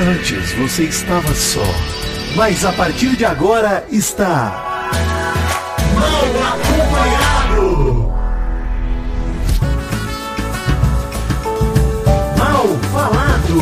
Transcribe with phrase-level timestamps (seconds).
[0.00, 1.64] Antes você estava só,
[2.36, 4.88] mas a partir de agora está.
[5.92, 8.12] Mal acompanhado!
[12.38, 13.60] Mal falado!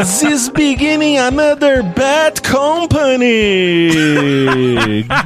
[0.00, 0.22] Yes!
[0.24, 3.88] Is beginning another bad company!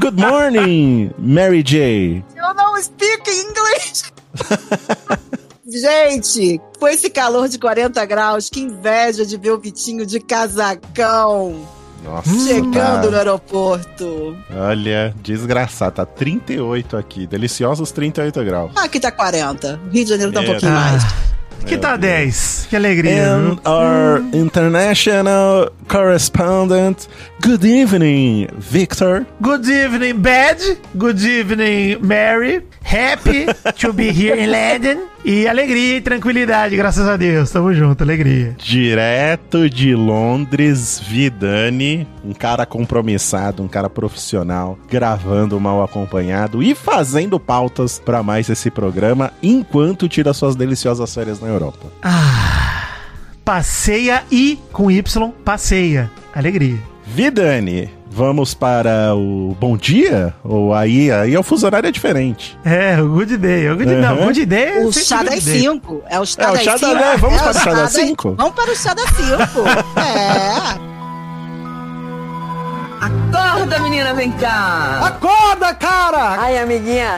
[0.00, 2.22] Good morning, Mary J.
[2.36, 4.17] Eu não speak English.
[5.70, 11.60] Gente, com esse calor de 40 graus, que inveja de ver o Vitinho de casacão
[12.02, 12.72] Nossa, chegando
[13.02, 14.36] tá- no aeroporto.
[14.50, 18.72] Olha, desgraçado, tá 38 aqui, deliciosos 38 graus.
[18.76, 19.78] Ah, aqui tá 40.
[19.92, 20.80] Rio de Janeiro tá um É, pouquinho tá.
[20.80, 21.02] mais.
[21.66, 22.66] Que tá 10.
[22.70, 23.34] Que alegria.
[23.34, 23.60] And viu?
[23.64, 27.08] our international correspondent,
[27.42, 29.26] good evening, Victor.
[29.40, 30.60] Good evening, Bad.
[30.96, 32.62] Good evening, Mary.
[32.82, 33.46] Happy
[33.80, 35.08] to be here in London.
[35.24, 37.50] E alegria e tranquilidade, graças a Deus.
[37.50, 38.54] Tamo junto, alegria.
[38.56, 47.38] Direto de Londres, Vidani, um cara compromissado, um cara profissional, gravando mal acompanhado e fazendo
[47.38, 51.86] pautas pra mais esse programa, enquanto tira suas deliciosas férias na Europa.
[53.44, 56.10] Passeia e com Y, passeia.
[56.34, 56.78] Alegria.
[57.06, 60.34] Vidani, vamos para o bom dia?
[60.44, 62.58] Ou aí, aí é o fuso horário é diferente.
[62.64, 63.70] É, o Good Day.
[63.70, 64.24] O good, Não, Uhum.
[64.26, 65.60] Good Day é O chá das Day.
[65.60, 66.02] 5.
[66.10, 66.94] É o chá É, o das chá da- 5.
[66.94, 67.16] né?
[67.16, 68.34] Vamos para o chá das das- cinco?
[68.36, 69.68] Vamos para o chá das 5.
[69.98, 70.97] é.
[73.00, 75.00] Acorda, menina, vem cá.
[75.04, 76.40] Acorda, cara!
[76.40, 77.16] Ai, amiguinha.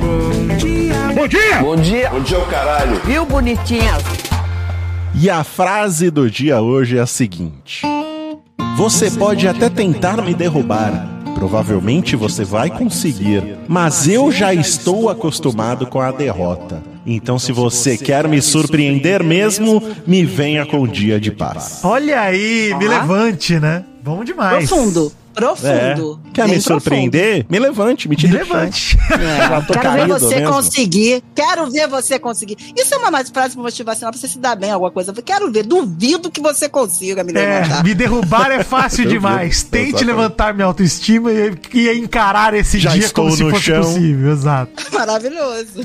[1.15, 1.59] Bom dia!
[1.61, 2.11] Bom dia.
[2.11, 3.01] Bom dia, o caralho.
[3.05, 3.93] Viu, bonitinha?
[5.15, 7.83] E a frase do dia hoje é a seguinte:
[8.77, 11.09] Você pode até tentar me derrubar.
[11.35, 16.83] Provavelmente você vai conseguir, mas eu já estou acostumado com a derrota.
[17.07, 21.81] Então, se você quer me surpreender mesmo, me venha com o dia de paz.
[21.83, 22.91] Olha aí, me Ah.
[23.01, 23.85] levante, né?
[24.05, 24.69] Bom demais.
[24.69, 25.11] Profundo.
[25.47, 25.95] É.
[25.95, 26.21] Profundo.
[26.33, 27.47] Quer Bem me surpreender?
[27.49, 28.57] Me levante, me Me tire do chão.
[28.57, 28.97] levante.
[29.67, 30.53] Tô Quero ver você mesmo.
[30.55, 31.23] conseguir.
[31.35, 32.57] Quero ver você conseguir.
[32.77, 35.13] Isso é uma mais frase motivacional pra você se dar bem, alguma coisa.
[35.13, 35.65] Quero ver.
[35.65, 37.85] Duvido que você consiga me É, levantar.
[37.85, 39.63] me derrubar é fácil demais.
[39.63, 40.05] Tente exatamente.
[40.07, 43.83] levantar minha autoestima e, e encarar esse Já dia estou como se no fosse chão.
[43.83, 44.33] possível.
[44.33, 44.73] Exato.
[44.93, 45.81] Maravilhoso.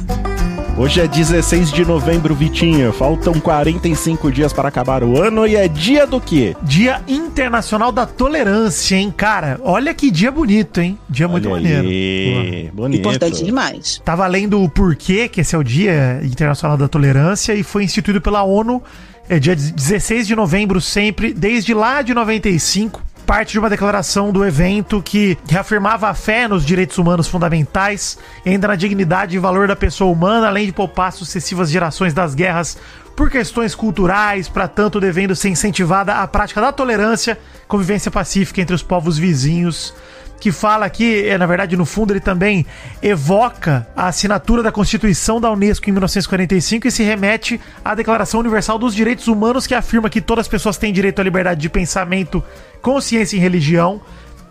[0.77, 2.91] Hoje é 16 de novembro, Vitinho.
[2.91, 6.53] Faltam 45 dias para acabar o ano e é dia do quê?
[6.63, 9.57] Dia Internacional da Tolerância, hein, cara?
[9.63, 10.99] Olha que dia bonito, hein?
[11.09, 11.87] Dia muito Olha maneiro.
[11.87, 12.99] aí, bonito.
[12.99, 14.01] Importante demais.
[14.03, 18.19] Tava lendo o porquê que esse é o Dia Internacional da Tolerância e foi instituído
[18.19, 18.83] pela ONU
[19.29, 23.01] é dia 16 de novembro sempre, desde lá de 95.
[23.25, 28.67] Parte de uma declaração do evento que reafirmava a fé nos direitos humanos fundamentais, ainda
[28.67, 32.77] na dignidade e valor da pessoa humana, além de poupar sucessivas gerações das guerras
[33.15, 38.75] por questões culturais, para tanto devendo ser incentivada a prática da tolerância, convivência pacífica entre
[38.75, 39.93] os povos vizinhos
[40.39, 42.65] que fala aqui, é, na verdade, no fundo, ele também
[43.01, 48.77] evoca a assinatura da Constituição da Unesco em 1945 e se remete à Declaração Universal
[48.77, 52.43] dos Direitos Humanos, que afirma que todas as pessoas têm direito à liberdade de pensamento,
[52.81, 54.01] consciência e religião.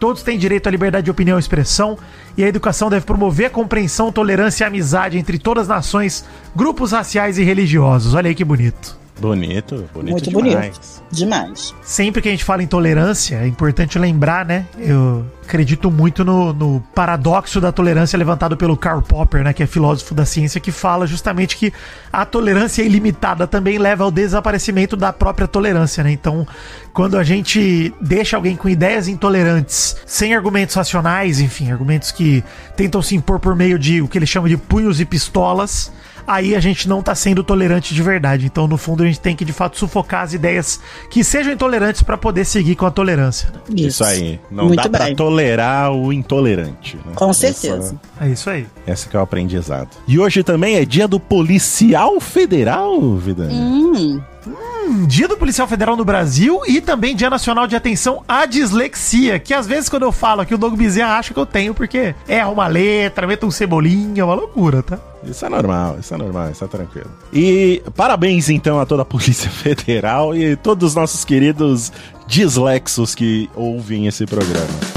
[0.01, 1.97] Todos têm direito à liberdade de opinião e expressão,
[2.37, 6.25] e a educação deve promover a compreensão, tolerância e amizade entre todas as nações,
[6.55, 8.15] grupos raciais e religiosos.
[8.15, 9.04] Olha aí que bonito.
[9.21, 10.45] Bonito, bonito Muito demais.
[10.45, 10.81] bonito.
[11.11, 11.75] Demais.
[11.83, 14.67] Sempre que a gente fala em tolerância, é importante lembrar, né?
[14.77, 19.53] Eu acredito muito no, no paradoxo da tolerância levantado pelo Karl Popper, né?
[19.53, 21.73] Que é filósofo da ciência, que fala justamente que
[22.13, 26.11] a tolerância ilimitada também leva ao desaparecimento da própria tolerância, né?
[26.11, 26.45] Então,
[26.93, 32.43] quando a gente deixa alguém com ideias intolerantes, sem argumentos racionais, enfim, argumentos que
[32.77, 35.93] tentam se impor por meio de o que ele chama de punhos e pistolas,
[36.27, 38.47] aí a gente não tá sendo tolerante de verdade.
[38.47, 40.81] Então, no fundo, a gente tem que de fato sufocar as ideias
[41.11, 43.51] que sejam intolerantes para poder seguir com a tolerância.
[43.53, 43.61] né?
[43.77, 44.41] Isso aí.
[44.51, 45.17] Não Muito dá pra bem.
[45.17, 46.97] tolerar o intolerante.
[46.97, 47.13] né?
[47.15, 47.97] Com Essa- certeza.
[48.21, 48.67] É isso aí.
[48.87, 49.89] Esse que é o aprendizado.
[50.07, 53.49] E hoje também é dia do policial federal, Vida.
[53.51, 58.47] Hum, Hum, Dia do Policial Federal no Brasil e também Dia Nacional de Atenção à
[58.47, 61.75] Dislexia, que às vezes quando eu falo aqui o Doug Bezerra acha que eu tenho,
[61.75, 64.99] porque erra uma letra, mete um cebolinha, é uma loucura, tá?
[65.25, 67.11] Isso é normal, isso é normal, isso é tranquilo.
[67.33, 71.91] E parabéns então a toda a Polícia Federal e todos os nossos queridos
[72.27, 74.94] dislexos que ouvem esse programa.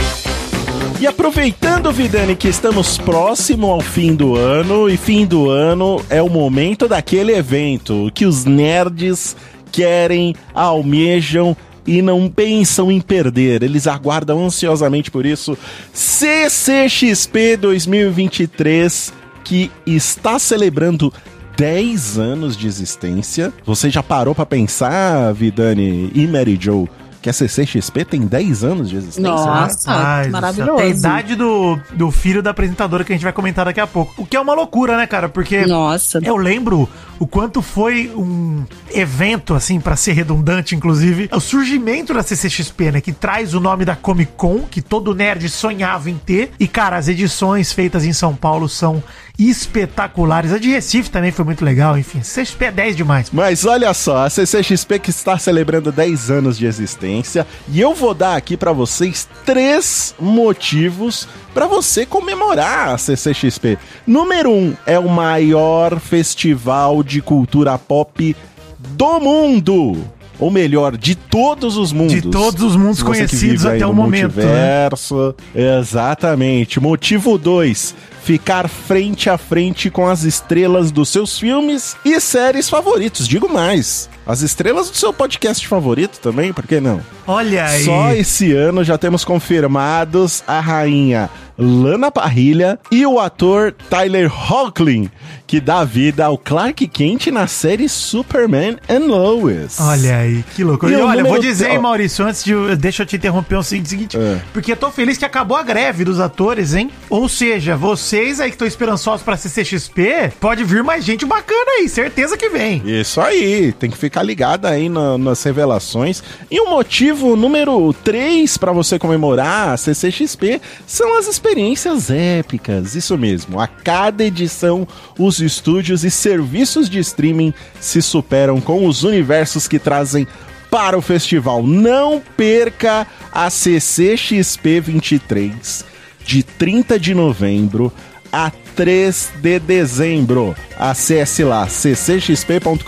[1.00, 6.24] E aproveitando, Vidani, que estamos próximo ao fim do ano, e fim do ano é
[6.24, 9.36] o momento daquele evento que os nerds
[9.72, 11.56] querem, almejam
[11.86, 13.62] e não pensam em perder.
[13.62, 15.56] Eles aguardam ansiosamente por isso.
[15.94, 21.14] CCXP 2023, que está celebrando
[21.56, 23.54] 10 anos de existência.
[23.64, 26.90] Você já parou pra pensar, Vidani e Mary Joe,
[27.28, 29.22] que a CCXP tem 10 anos de existência?
[29.22, 29.30] né?
[29.30, 30.78] Nossa, maravilhoso.
[30.78, 33.88] Tem a idade do, do filho da apresentadora que a gente vai comentar daqui a
[33.88, 34.14] pouco.
[34.22, 35.28] O que é uma loucura, né, cara?
[35.28, 36.22] Porque Nossa.
[36.24, 36.88] eu lembro
[37.20, 38.64] o quanto foi um
[38.94, 43.02] evento, assim, pra ser redundante, inclusive, o surgimento da CCXP, né?
[43.02, 46.52] Que traz o nome da Comic Con, que todo nerd sonhava em ter.
[46.58, 49.04] E, cara, as edições feitas em São Paulo são
[49.38, 50.52] espetaculares.
[50.52, 52.22] A de Recife também foi muito legal, enfim.
[52.22, 53.30] CCXP é 10 demais.
[53.32, 58.14] Mas olha só, a CCXP que está celebrando 10 anos de existência e eu vou
[58.14, 63.78] dar aqui pra vocês três motivos pra você comemorar a CCXP.
[64.06, 68.36] Número um é o maior festival de cultura pop
[68.80, 70.17] do mundo.
[70.40, 72.14] Ou melhor, de todos os mundos.
[72.14, 74.44] De todos os mundos conhecidos até o momento, né?
[74.46, 75.36] multiverso.
[75.56, 76.80] Exatamente.
[76.80, 77.96] Motivo 2.
[78.24, 83.28] Ficar frente a frente com as estrelas dos seus filmes e séries favoritos.
[83.28, 84.10] Digo mais.
[84.26, 87.00] As estrelas do seu podcast favorito também, por que não?
[87.26, 87.86] Olha aí.
[87.86, 95.10] Só esse ano já temos confirmados a rainha Lana Parrilha e o ator Tyler Hoechlin,
[95.48, 99.78] que dá vida ao Clark Kent na série Superman and Lois.
[99.80, 100.92] Olha aí, que loucura.
[100.92, 101.80] E E olha, vou dizer, hein.
[101.80, 102.54] Maurício, antes de.
[102.76, 104.42] Deixa eu te interromper o seguinte, É.
[104.52, 106.92] porque eu tô feliz que acabou a greve dos atores, hein?
[107.10, 111.88] Ou seja, vocês aí que estão esperançosos pra CCXP, pode vir mais gente bacana aí,
[111.88, 112.82] certeza que vem.
[112.86, 116.22] Isso aí, tem que ficar ligado aí na- nas revelações.
[116.52, 122.96] E o motivo número 3 para você comemorar a CCXP são as experiências épicas.
[122.96, 124.86] Isso mesmo, a cada edição
[125.18, 130.28] os estúdios e serviços de streaming se superam com os universos que trazem
[130.70, 131.64] para o festival.
[131.64, 135.86] Não perca a CCXP 23
[136.26, 137.92] de 30 de novembro
[138.32, 140.56] a 3 de dezembro.
[140.78, 142.84] Acesse lá ccxp.com.br,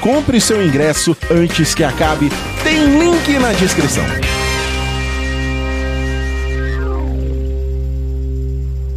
[0.00, 2.30] compre seu ingresso antes que acabe.
[2.64, 4.04] Tem link na descrição.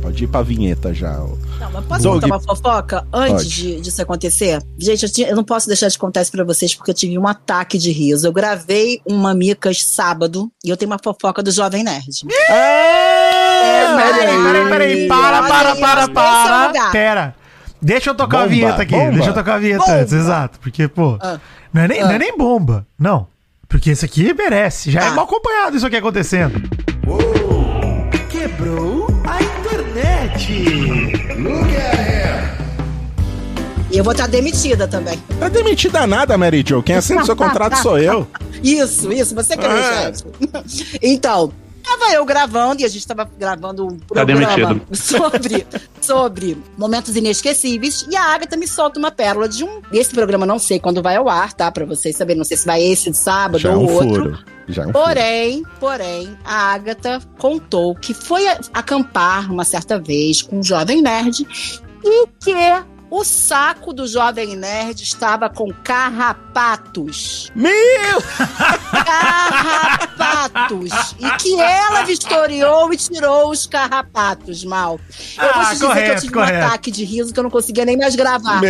[0.02, 1.24] Pode ir pra vinheta já.
[1.88, 2.14] Posso Doug.
[2.22, 4.62] contar uma fofoca antes de, disso acontecer?
[4.78, 7.18] Gente, eu, tinha- eu não posso deixar de contar isso pra vocês porque eu tive
[7.18, 8.28] um ataque de riso.
[8.28, 12.26] Eu gravei um Mamicas sábado e eu tenho uma fofoca do Jovem Nerd.
[12.50, 14.44] Ah, olha Peraí, aí.
[14.44, 16.92] peraí, peraí, para, para, para, é para.
[16.92, 17.36] Pera.
[17.82, 18.92] Deixa eu tocar a Bomba, vinheta aqui.
[18.92, 19.12] bomba.
[19.14, 19.94] Deixa eu tocar a vinheta Bomba.
[20.00, 20.60] antes, exato.
[20.60, 21.40] Porque, pô, Ah.
[21.74, 22.06] não, é nem, Ah.
[22.08, 22.86] não é nem bomba.
[23.00, 23.28] Não.
[23.70, 24.92] Porque esse aqui merece.
[24.92, 25.12] Já é Ah.
[25.12, 26.62] mal acompanhado isso aqui acontecendo.
[28.30, 28.89] Quebrou a
[33.92, 35.18] E eu vou estar demitida também.
[35.40, 36.84] Tá demitida nada, Mary Jo.
[36.84, 38.28] Quem assina o seu contrato sou eu.
[38.62, 40.12] Isso, isso, você que é Ah.
[40.12, 41.00] chefe.
[41.02, 41.50] Então,
[41.82, 44.82] tava eu gravando e a gente tava gravando um Tá programa demitido.
[44.94, 45.66] sobre,
[46.02, 49.82] sobre momentos inesquecíveis e a Agatha me solta uma pérola de um.
[49.94, 51.72] Esse programa eu não sei quando vai ao ar, tá?
[51.72, 54.24] Pra vocês saberem, não sei se vai esse de sábado Já é ou um outro.
[54.24, 54.40] furo.
[54.70, 54.92] Já é um.
[54.92, 61.46] Porém, porém, a Agatha contou que foi acampar uma certa vez com um jovem nerd
[62.04, 62.54] e que
[63.12, 67.52] o saco do jovem nerd estava com carrapatos.
[67.56, 68.22] Meu!
[69.04, 71.16] Carrapatos!
[71.20, 75.00] e que ela vistoriou e tirou os carrapatos, mal.
[75.38, 76.54] Eu vou Ah, te dizer que eu correto, tive correto.
[76.54, 78.62] um ataque de riso que eu não conseguia nem mais gravar.
[78.62, 78.70] Meu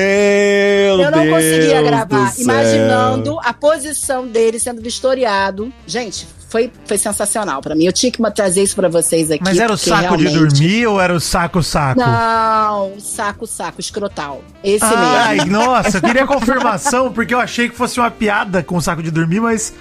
[1.02, 5.72] Eu não Deus conseguia gravar, imaginando a posição dele sendo vistoriado.
[5.86, 7.86] Gente, foi, foi sensacional pra mim.
[7.86, 9.44] Eu tinha que trazer isso pra vocês aqui.
[9.44, 12.00] Mas era o saco de realmente- dormir ou era o saco-saco?
[12.00, 14.42] Não, saco, saco, escrotal.
[14.64, 15.52] Esse Ai, mesmo.
[15.58, 19.12] nossa, eu queria confirmação, porque eu achei que fosse uma piada com o saco de
[19.12, 19.74] dormir, mas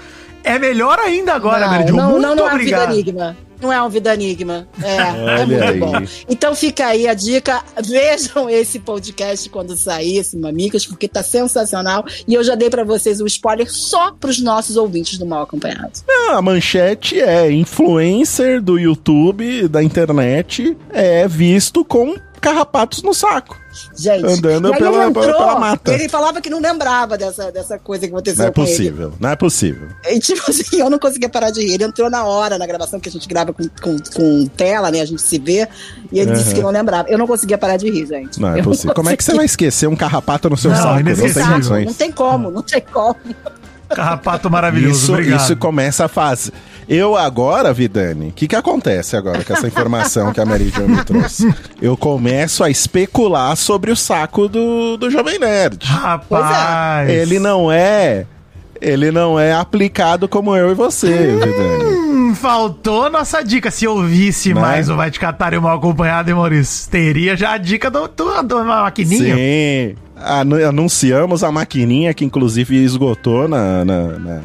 [0.45, 1.97] é melhor ainda agora, não, Jo.
[1.97, 2.93] não, Muito não, não é obrigado.
[2.93, 3.37] enigma.
[3.61, 4.69] Não é um vida enigma.
[4.83, 4.97] É,
[5.43, 5.79] é muito aí.
[5.79, 5.93] bom.
[6.29, 7.63] Então fica aí a dica.
[7.85, 12.05] Vejam esse podcast quando sair, esse Mamicas, porque tá sensacional.
[12.27, 15.93] E eu já dei pra vocês o spoiler só pros nossos ouvintes do Mal Acompanhado.
[16.07, 23.58] Não, a manchete é influencer do YouTube, da internet, é visto com carrapatos no saco.
[23.97, 25.93] Gente, Andando e pela- ele entrou, pela mata.
[25.93, 28.71] Ele falava que não lembrava dessa, dessa coisa que aconteceu Não é com ele.
[28.71, 29.89] possível, não é possível.
[30.09, 31.75] E, tipo assim, eu não conseguia parar de rir.
[31.75, 35.01] Ele entrou na hora, na gravação que a gente grava com, com, com tela, né?
[35.03, 35.69] A gente se vê.
[36.11, 36.55] E ele disse Uhum.
[36.55, 37.09] que não lembrava.
[37.09, 38.41] Eu não conseguia parar de rir, gente.
[38.41, 38.95] Não é Eu possível.
[38.95, 41.03] Como é que você vai esquecer um carrapato no seu Não, saco?
[41.05, 41.85] Não tem.
[41.87, 43.17] Não tem como, não tem como.
[43.89, 45.41] Carrapato maravilhoso, Isso, obrigado.
[45.45, 46.53] isso começa a fase.
[46.89, 50.89] Eu agora, Vidani, o que, que acontece agora com essa informação que a Mary Jo
[50.89, 51.53] me trouxe?
[51.83, 55.85] Eu começo a especular sobre o saco do, do Jovem Nerd.
[55.85, 57.11] Rapaz.
[57.11, 58.25] Ele não é.
[58.81, 61.85] Ele não é aplicado como eu e você, Vidani.
[61.85, 63.71] Hum, faltou nossa dica.
[63.71, 64.61] Se ouvisse Né?
[64.61, 66.89] mais o Vai Te Catar e o Mal Acompanhado, hein, Maurício?
[66.91, 69.35] Teria já a dica do, do, do maquininha.
[69.37, 69.95] Sim.
[70.17, 74.41] Anu- Anunciamos a maquininha que inclusive esgotou na, na, na,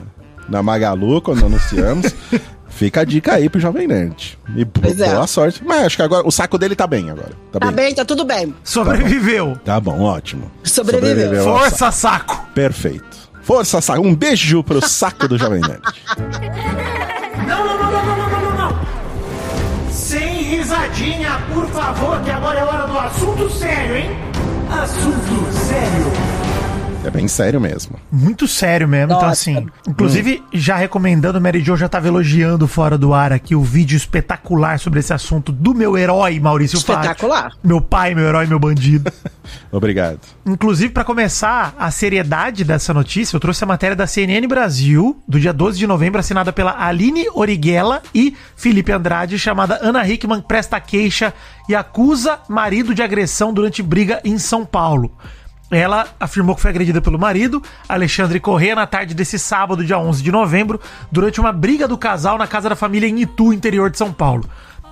[0.54, 2.14] na Magalu quando anunciamos.
[2.70, 4.38] Fica a dica aí pro Jovem Nerd.
[4.56, 5.10] E pois é.
[5.10, 5.28] boa é.
[5.28, 5.64] sorte.
[5.64, 7.32] Mas acho que agora o saco dele tá bem agora.
[7.52, 7.76] Tá, tá bem.
[7.86, 8.54] bem, tá tudo bem.
[8.64, 9.58] Sobreviveu.
[9.64, 10.52] Tá bom, tá bom ótimo.
[10.64, 11.10] Sobreviveu.
[11.10, 12.48] Sobreviveu Força, saco.
[12.54, 13.30] Perfeito.
[13.44, 14.02] Força, saco.
[14.06, 15.82] Um beijo pro saco do Jovem Nerd.
[17.48, 18.80] não, não, não, não, não, não, não, não.
[19.92, 24.10] Sem risadinha, por favor, que agora é hora do assunto sério, hein?
[24.72, 26.23] Assunto sério.
[27.04, 28.00] É bem sério mesmo.
[28.10, 29.14] Muito sério mesmo.
[29.14, 29.32] Então, Nossa.
[29.32, 33.98] assim, inclusive, já recomendando, Mary Jo já tava elogiando fora do ar aqui o vídeo
[33.98, 37.02] espetacular sobre esse assunto do meu herói, Maurício Fátio.
[37.02, 37.52] Espetacular.
[37.62, 39.12] Meu pai, meu herói, meu bandido.
[39.72, 40.20] Obrigado.
[40.46, 45.40] Inclusive, para começar a seriedade dessa notícia, eu trouxe a matéria da CNN Brasil, do
[45.40, 50.80] dia 12 de novembro, assinada pela Aline Origuela e Felipe Andrade, chamada Ana Hickman presta
[50.80, 51.34] queixa
[51.68, 55.12] e acusa marido de agressão durante briga em São Paulo.
[55.72, 60.22] Ela afirmou que foi agredida pelo marido, Alexandre Corrêa, na tarde desse sábado, dia 11
[60.22, 60.80] de novembro,
[61.12, 64.48] durante uma briga do casal na casa da família em Itu, interior de São Paulo.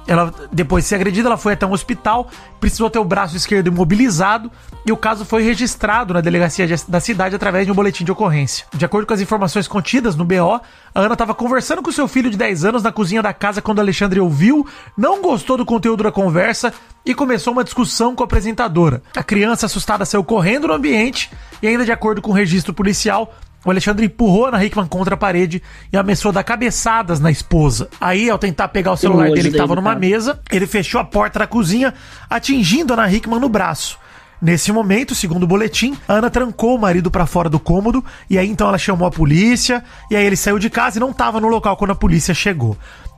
[0.08, 2.28] Ela, depois de ser agredida, ela foi até um hospital,
[2.60, 4.52] precisou ter o braço esquerdo imobilizado
[4.86, 8.12] e o caso foi registrado na delegacia de- da cidade através de um boletim de
[8.12, 8.66] ocorrência.
[8.74, 10.60] De acordo com as informações contidas no BO,
[10.94, 13.80] a Ana estava conversando com seu filho de 10 anos na cozinha da casa quando
[13.80, 14.66] Alexandre ouviu,
[14.98, 16.74] não gostou do conteúdo da conversa
[17.06, 19.02] e começou uma discussão com a apresentadora.
[19.16, 21.32] A criança assustada saiu correndo no ambiente
[21.62, 25.16] e ainda de acordo com o registro policial, o Alexandre empurrou a Ana Hickman contra
[25.16, 27.90] a parede e ameaçou dar cabeçadas na esposa.
[28.00, 31.04] Aí, ao tentar pegar o celular dele que tava dele, numa mesa, ele fechou a
[31.04, 31.94] porta da cozinha,
[32.30, 34.00] atingindo a Ana Hickman no braço.
[34.42, 38.40] Nesse momento, segundo o boletim, a Ana trancou o marido pra fora do cômodo e
[38.40, 41.40] aí então ela chamou a polícia e aí ele saiu de casa e não tava
[41.40, 42.76] no local quando a polícia chegou.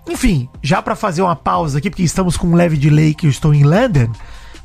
[0.10, 3.30] Enfim, já pra fazer uma pausa aqui, porque estamos com um leve delay que eu
[3.30, 4.12] estou em London,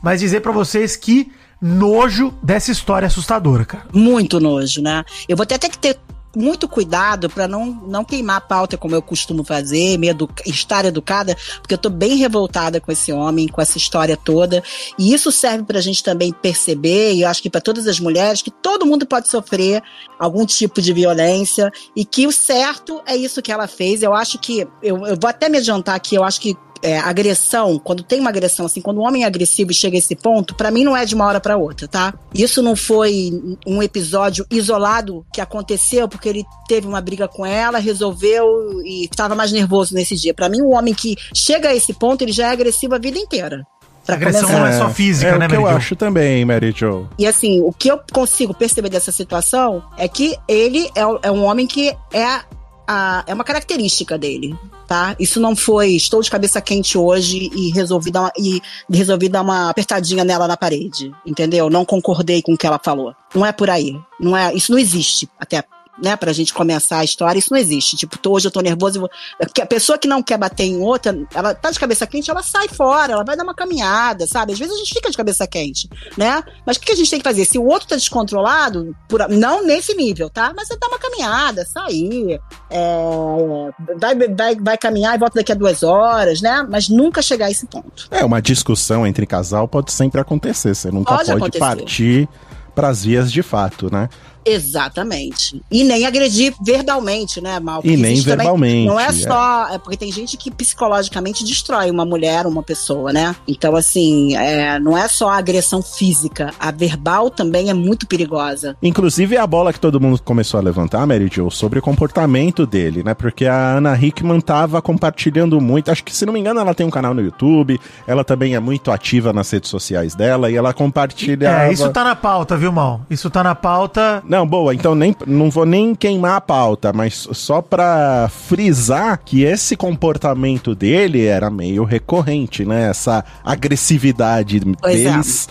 [0.03, 3.87] mas dizer pra vocês que nojo dessa história assustadora, cara.
[3.93, 5.05] Muito nojo, né?
[5.29, 5.99] Eu vou ter, ter que ter
[6.37, 10.85] muito cuidado para não, não queimar a pauta como eu costumo fazer, me edu estar
[10.85, 14.63] educada, porque eu tô bem revoltada com esse homem, com essa história toda.
[14.99, 18.43] E isso serve pra gente também perceber, e eu acho que para todas as mulheres,
[18.43, 19.83] que todo mundo pode sofrer
[20.19, 24.03] algum tipo de violência e que o certo é isso que ela fez.
[24.03, 27.79] Eu acho que, eu, eu vou até me adiantar aqui, eu acho que é, agressão,
[27.79, 30.55] quando tem uma agressão assim, quando um homem é agressivo e chega a esse ponto,
[30.55, 32.15] pra mim não é de uma hora pra outra, tá?
[32.35, 33.33] Isso não foi
[33.67, 38.47] um episódio isolado que aconteceu porque ele teve uma briga com ela, resolveu
[38.85, 40.35] e estava mais nervoso nesse dia.
[40.35, 43.19] Pra mim, o homem que chega a esse ponto, ele já é agressivo a vida
[43.19, 43.67] inteira.
[44.09, 44.59] Pra Agressão começar.
[44.61, 45.77] não é só física, é né, o que eu Mary Jo?
[45.77, 47.07] acho também, Mary Jo.
[47.19, 51.45] E assim, o que eu consigo perceber dessa situação é que ele é, é um
[51.45, 52.41] homem que é,
[52.89, 55.15] a, é uma característica dele, tá?
[55.21, 59.43] Isso não foi, estou de cabeça quente hoje e resolvi dar uma, e resolvi dar
[59.43, 61.69] uma apertadinha nela na parede, entendeu?
[61.69, 63.15] Não concordei com o que ela falou.
[63.35, 63.95] Não é por aí.
[64.19, 65.63] Não é, isso não existe, até
[66.03, 67.97] né, pra gente começar a história, isso não existe.
[67.97, 69.11] Tipo, tô- hoje eu tô nervoso vou...
[69.39, 72.43] Porque a pessoa que não quer bater em outra, ela tá de cabeça quente, ela
[72.43, 74.53] sai fora, ela vai dar uma caminhada, sabe?
[74.53, 76.43] Às vezes a gente fica de cabeça quente, né?
[76.67, 77.45] Mas o que que a gente tem que fazer?
[77.45, 80.53] Se o outro tá descontrolado, por- não nesse nível, tá?
[80.57, 82.41] Mas você dá uma caminhada, sair,
[82.71, 86.67] é, vai, vai, vai caminhar e volta daqui a duas horas, né?
[86.69, 88.07] Mas nunca chegar a esse ponto.
[88.11, 90.75] É, uma discussão entre casal pode sempre acontecer.
[90.75, 92.29] Você nunca Pode pode, partir
[92.75, 94.09] pras vias de fato, né?
[94.45, 95.61] Exatamente.
[95.71, 97.81] E nem agredir verbalmente, né, Mal?
[97.85, 99.13] E nem existe também- verbalmente, não é é.
[99.13, 99.69] só.
[99.71, 103.35] É porque tem gente que psicologicamente destrói uma mulher, uma pessoa, né?
[103.47, 106.53] Então, assim, é, não é só a agressão física.
[106.59, 108.77] A verbal também é muito perigosa.
[108.83, 113.03] Inclusive a bola que todo mundo começou a levantar, Mary Jo, sobre o comportamento dele,
[113.03, 113.15] né?
[113.15, 115.91] Porque a Ana Hickman tava compartilhando muito.
[115.91, 117.81] Acho que, se não me engano, ela tem um canal no YouTube.
[118.07, 121.65] Ela também é muito ativa nas redes sociais dela e ela compartilha.
[121.65, 123.01] É, isso tá na pauta, viu, Mal?
[123.11, 124.23] Isso tá na pauta.
[124.29, 129.43] Não, boa, então nem, não vou nem queimar a pauta, mas só pra frisar que
[129.43, 132.91] esse comportamento dele era meio recorrente, né?
[132.91, 135.11] Essa agressividade Pois é.
[135.11, 135.49] deles,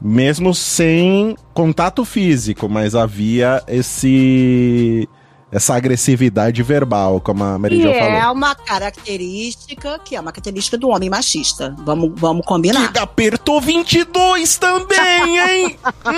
[0.00, 5.08] mesmo sem contato físico, mas havia esse
[5.52, 8.34] essa agressividade verbal, como a Mary E Jo é falou.
[8.34, 11.74] uma característica que é uma característica do homem machista.
[11.84, 12.92] Vamos, vamos combinar.
[12.92, 15.76] Que apertou 22 também, hein?
[16.06, 16.12] Hum.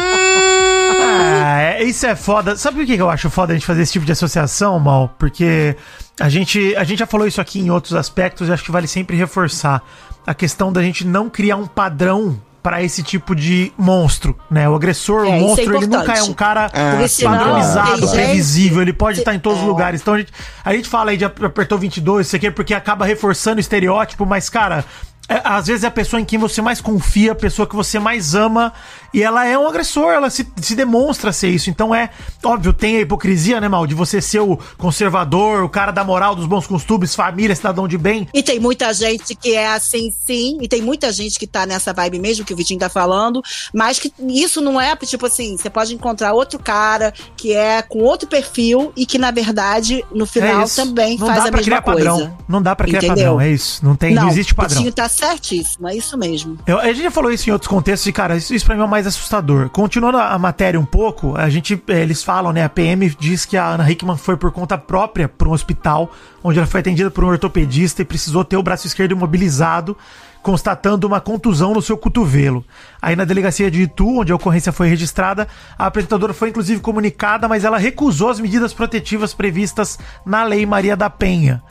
[1.05, 2.57] Ah, é- isso é foda.
[2.57, 5.15] Sabe por que que eu acho foda a gente fazer esse tipo de associação, Mal?
[5.19, 5.77] Porque
[6.21, 8.87] a gente, a gente já falou isso aqui em outros aspectos e acho que vale
[8.87, 9.83] sempre reforçar
[10.27, 14.69] a questão da gente não criar um padrão pra esse tipo de monstro, né?
[14.69, 16.71] O agressor, É, o é monstro, ele nunca é um cara
[17.09, 19.69] senão padronizado, previsível, ele pode estar em todos os É.
[19.69, 20.01] lugares.
[20.01, 20.33] Então a gente,
[20.65, 23.61] a gente fala aí de ap- apertou 22, isso aqui é porque acaba reforçando o
[23.61, 24.85] estereótipo, mas cara, é,
[25.29, 28.35] às vezes é a pessoa em quem você mais confia, a pessoa que você mais
[28.35, 28.73] ama,
[29.15, 31.71] e ela é um agressor, ela se, se demonstra ser isso.
[31.71, 32.11] Então é,
[32.45, 36.35] óbvio, tem a hipocrisia, né, Mal, de você ser o conservador, o cara da moral,
[36.35, 38.29] dos bons costumes, família, cidadão de bem.
[38.35, 41.93] E tem muita gente que é assim, sim, e tem muita gente que tá nessa
[41.93, 45.71] vibe mesmo que o Vitinho tá falando, mas que isso não é, tipo assim, você
[45.71, 50.63] pode encontrar outro cara que é com outro perfil e que, na verdade, no final
[50.63, 52.11] é também não faz dá a pra mesma criar coisa.
[52.11, 52.39] padrão.
[52.49, 53.15] Não dá pra criar Entendeu?
[53.17, 53.85] padrão, é isso.
[53.85, 54.77] Não tem, não, existe O padrão.
[54.77, 56.59] Vitinho tá certíssimo, é isso mesmo.
[56.67, 58.83] Eu- a gente já falou isso em outros contextos e, cara, isso, isso pra mim
[58.83, 59.69] é o mais assustador.
[59.71, 63.45] Continuando a, a matéria um pouco, a gente, eh, eles falam, né, a PM diz
[63.45, 66.11] que a Ana Hickman foi por conta própria para um hospital,
[66.43, 69.97] onde ela foi atendida por um ortopedista e precisou ter o braço esquerdo imobilizado,
[70.43, 72.65] constatando uma contusão no seu cotovelo.
[73.01, 75.47] Aí na delegacia de Itu, onde a ocorrência foi registrada,
[75.79, 80.97] a apresentadora foi inclusive comunicada, mas ela recusou as medidas protetivas previstas na Lei Maria
[80.97, 81.63] da Penha.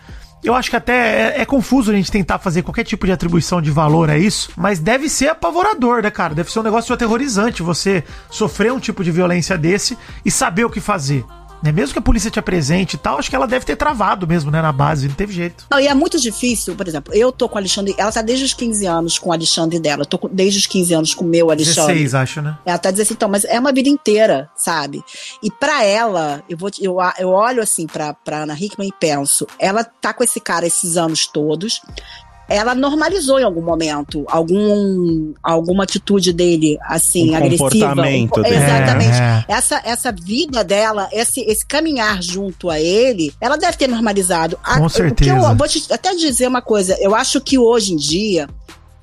[0.44, 3.62] Eu acho que até é, é confuso a gente tentar fazer qualquer tipo de atribuição
[3.62, 6.34] de valor a isso, mas deve ser apavorador, né, cara?
[6.34, 10.70] Deve ser um negócio aterrorizante você sofrer um tipo de violência desse e saber o
[10.70, 11.24] que fazer.
[11.64, 11.72] Né?
[11.72, 14.50] Mesmo que a polícia te apresente e tal, acho que ela deve ter travado mesmo,
[14.50, 15.66] né, na base, não teve jeito.
[15.70, 18.46] Não, e é muito difícil, por exemplo, eu tô com o Alexandre, ela tá desde
[18.46, 21.24] os 15 anos com o Alexandre dela, eu tô com- desde os 15 anos com
[21.24, 21.94] o meu Alexandre.
[21.94, 22.58] 16, acho, né?
[22.66, 25.04] Ela tá dizendo assim, então, mas é uma vida inteira, sabe?
[25.44, 29.46] E pra ela, eu vou eu, eu olho assim pra, pra Ana Hickman e penso,
[29.60, 31.80] ela tá com esse cara esses anos todos.
[32.54, 37.70] Ela normalizou em algum momento algum, alguma atitude dele, assim, Um agressiva.
[37.70, 38.56] comportamento Um- dele.
[38.56, 39.18] Exatamente.
[39.20, 39.54] É, é.
[39.54, 44.58] Essa, essa vida dela, esse, esse caminhar junto a ele, ela deve ter normalizado.
[44.64, 45.32] A- Com que certeza.
[45.32, 46.96] Eu vou te até dizer uma coisa.
[47.00, 48.48] Eu acho que hoje em dia.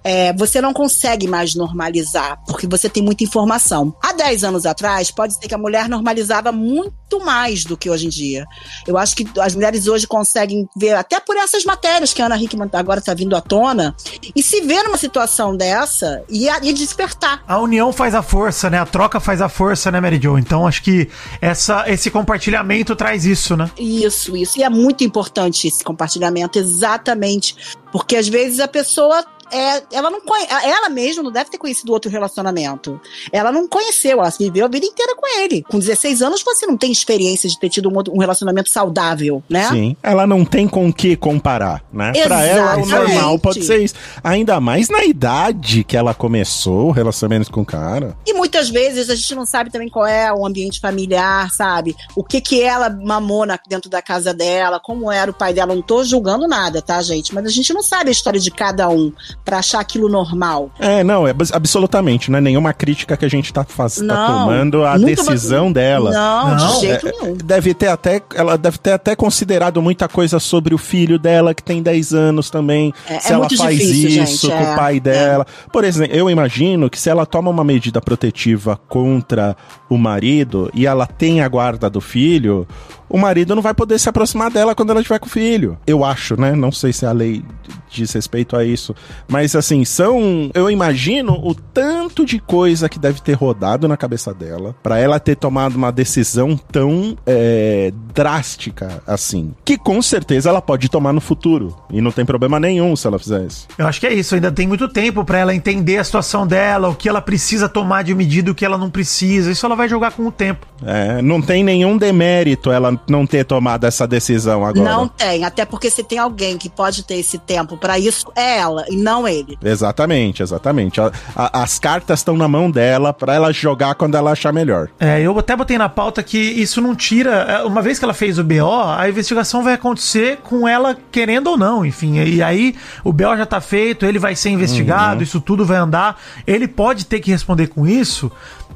[0.03, 3.95] É, você não consegue mais normalizar, porque você tem muita informação.
[4.03, 8.07] Há 10 anos atrás, pode ser que a mulher normalizava muito mais do que hoje
[8.07, 8.47] em dia.
[8.87, 12.41] Eu acho que as mulheres hoje conseguem ver, até por essas matérias que a Ana
[12.41, 13.95] Hickman agora está vindo à tona,
[14.35, 17.43] e se ver numa situação dessa e, e despertar.
[17.47, 18.79] A união faz a força, né?
[18.79, 20.39] A troca faz a força, né, Mary Jo?
[20.39, 21.09] Então acho que
[21.41, 23.71] essa, esse compartilhamento traz isso, né?
[23.79, 24.59] Isso, isso.
[24.59, 27.57] E é muito importante esse compartilhamento, exatamente.
[27.93, 29.25] Porque às vezes a pessoa.
[29.53, 30.47] É, ela não conhe...
[30.49, 33.01] ela mesma não deve ter conhecido outro relacionamento.
[33.33, 35.63] Ela não conheceu, ela viveu a vida inteira com ele.
[35.63, 39.69] Com 16 anos você não tem experiência de ter tido um, um relacionamento saudável, né?
[39.69, 39.97] Sim.
[40.03, 42.13] Ela não tem com o que comparar, né?
[42.25, 43.95] Pra ela, o normal pode ser isso.
[44.23, 48.17] Ainda mais na idade que ela começou o relacionamento com o cara.
[48.27, 51.97] E muitas vezes a gente não sabe também qual é o ambiente familiar, sabe?
[52.15, 55.75] O que que ela mamou na- dentro da casa dela, como era o pai dela.
[55.75, 57.35] Não tô julgando nada, tá, gente?
[57.35, 59.13] Mas a gente não sabe a história de cada um
[59.49, 60.71] pra achar aquilo normal.
[60.79, 64.03] É, não, é abs- absolutamente, não é nenhuma crítica que a gente tá, faz, tá
[64.05, 66.11] Não, tomando a decisão dela.
[66.13, 67.35] Não, Não, de jeito É, nenhum.
[67.43, 71.63] Deve ter até, ela deve ter até considerado muita coisa sobre o filho dela, que
[71.63, 72.93] tem 10 anos também.
[73.09, 75.47] É- se é ela muito faz difícil, isso gente, com é, o pai dela.
[75.73, 79.57] Por exemplo, eu imagino que se ela toma uma medida protetiva contra
[79.89, 82.67] o marido e ela tem a guarda do filho,
[83.09, 85.79] o marido não vai poder se aproximar dela quando ela estiver com o filho.
[85.87, 86.53] Eu acho, né?
[86.55, 87.43] Não sei se a lei
[87.91, 88.95] diz respeito a isso.
[89.27, 90.51] Mas assim, são.
[90.55, 95.21] Eu imagino o tanto de coisa que deve ter rodado na cabeça dela pra ela
[95.21, 99.53] ter tomado uma decisão tão é, drástica assim.
[99.65, 101.77] Que com certeza ela pode tomar no futuro.
[101.91, 103.67] E não tem problema nenhum se ela fizer isso.
[103.77, 106.89] Eu acho que é isso, ainda tem muito tempo pra ela entender a situação dela,
[106.89, 109.51] o que ela precisa tomar de medida, o que ela não precisa.
[109.51, 110.67] Isso ela vai jogar com o tempo.
[110.85, 114.89] É, não tem nenhum demérito ela não ter tomado essa decisão agora.
[114.89, 118.59] Não tem, até porque se tem alguém que pode ter esse tempo pra isso, é
[118.59, 119.59] ela e não ele.
[119.63, 121.01] Exatamente, exatamente.
[121.01, 124.89] A- a- as cartas estão na mão dela pra ela jogar quando ela achar melhor.
[124.99, 127.31] É, eu até botei na pauta que isso não tira.
[127.49, 131.49] é, Uma vez que ela fez o BO, a investigação vai acontecer com ela querendo
[131.49, 132.19] ou não, enfim.
[132.19, 136.19] E aí o BO já tá feito, ele vai ser investigado, isso tudo vai andar.
[136.47, 138.31] Ele pode ter que responder com isso.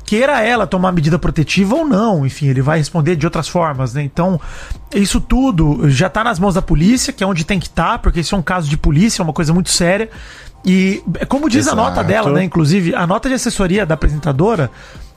[0.04, 4.02] Queira ela tomar medida protetiva ou não, enfim, ele vai responder de outras formas, né?
[4.02, 4.38] Então,
[4.92, 8.20] isso tudo já tá nas mãos da polícia, que é onde tem que estar, porque
[8.20, 10.10] isso é um caso de polícia, é uma coisa muito séria.
[10.64, 11.80] E, como diz Exato.
[11.80, 12.44] a nota dela, né?
[12.44, 14.70] Inclusive, a nota de assessoria da apresentadora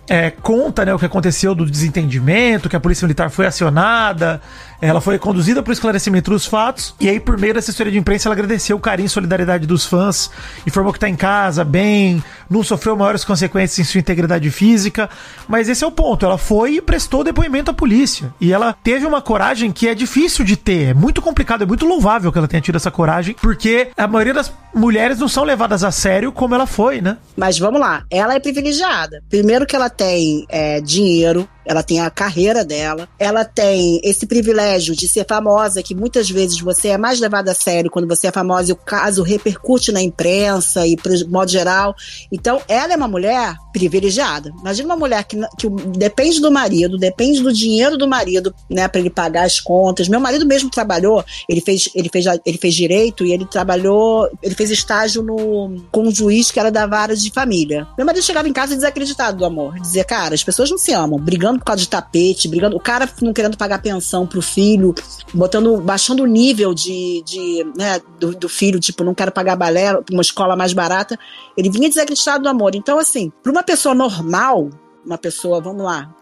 [0.07, 4.41] é, conta né, o que aconteceu do desentendimento, que a polícia militar foi acionada,
[4.81, 7.97] ela foi conduzida para o esclarecimento dos fatos, e aí, por meio da assessoria de
[7.97, 10.29] imprensa, ela agradeceu o carinho e solidariedade dos fãs,
[10.65, 15.09] informou que está em casa, bem, não sofreu maiores consequências em sua integridade física,
[15.47, 19.05] mas esse é o ponto, ela foi e prestou depoimento à polícia, e ela teve
[19.05, 22.47] uma coragem que é difícil de ter, é muito complicado, é muito louvável que ela
[22.47, 26.53] tenha tido essa coragem, porque a maioria das mulheres não são levadas a sério como
[26.53, 27.17] ela foi, né?
[27.35, 29.23] Mas vamos lá, ela é privilegiada.
[29.29, 34.95] Primeiro que ela tem é, dinheiro, ela tem a carreira dela, ela tem esse privilégio
[34.95, 38.31] de ser famosa, que muitas vezes você é mais levada a sério quando você é
[38.31, 41.95] famosa e o caso repercute na imprensa e pro modo geral.
[42.31, 44.53] Então, ela é uma mulher privilegiada.
[44.59, 48.99] Imagina uma mulher que, que depende do marido, depende do dinheiro do marido, né, para
[48.99, 50.07] ele pagar as contas.
[50.07, 54.55] Meu marido mesmo trabalhou, ele fez, ele fez, ele fez direito e ele trabalhou, ele
[54.55, 57.87] fez estágio no, com um juiz que era da vara de família.
[57.97, 61.19] Meu marido chegava em casa desacreditado do amor, dizia, cara, as pessoas não se amam,
[61.19, 64.93] brigando por causa de tapete, brigando, o cara não querendo pagar pensão pro filho,
[65.33, 69.97] botando, baixando o nível de, de né, do, do filho, tipo, não quero pagar balé
[70.11, 71.17] uma escola mais barata.
[71.57, 72.75] Ele vinha desacreditado do amor.
[72.75, 74.69] Então, assim, pra uma pessoa normal,
[75.05, 76.13] uma pessoa, vamos lá,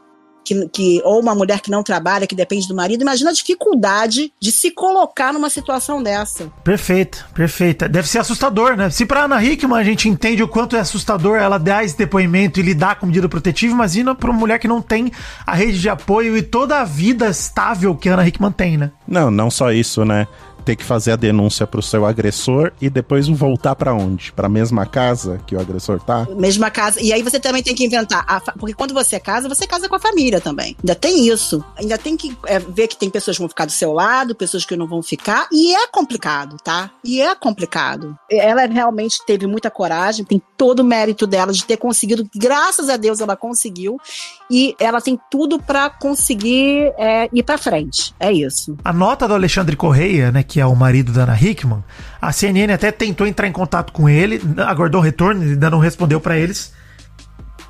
[0.43, 4.31] que, que, ou uma mulher que não trabalha, que depende do marido, imagina a dificuldade
[4.39, 6.51] de se colocar numa situação dessa.
[6.63, 7.87] Perfeito, perfeita.
[7.87, 8.89] Deve ser assustador, né?
[8.89, 12.59] Se pra Ana Hickman a gente entende o quanto é assustador ela dar esse depoimento
[12.59, 15.11] e lidar com medida protetiva, imagina pra uma mulher que não tem
[15.45, 18.91] a rede de apoio e toda a vida estável que a Ana Hickman tem, né?
[19.07, 20.27] Não, não só isso, né?
[20.63, 24.31] Ter que fazer a denúncia pro seu agressor e depois voltar para onde?
[24.31, 26.27] Pra mesma casa que o agressor tá?
[26.35, 27.01] Mesma casa.
[27.01, 28.23] E aí você também tem que inventar.
[28.27, 30.75] a fa- porque quando você casa, você casa com a família também.
[30.79, 31.63] Ainda tem isso.
[31.77, 34.65] Ainda tem que é, ver que tem pessoas que vão ficar do seu lado, pessoas
[34.65, 35.47] que não vão ficar.
[35.51, 36.91] E é complicado, tá?
[37.03, 38.17] E é complicado.
[38.31, 42.27] Ela realmente teve muita coragem, tem todo o mérito dela de ter conseguido.
[42.35, 43.97] Graças a Deus ela conseguiu.
[44.49, 48.13] E ela tem tudo pra conseguir é, ir pra frente.
[48.19, 48.77] É isso.
[48.83, 51.83] A nota do Alexandre Correia, né, que é o marido da Ana Hickman,
[52.21, 56.21] a CNN até tentou entrar em contato com ele, aguardou o retorno, ainda não respondeu
[56.21, 56.71] pra eles.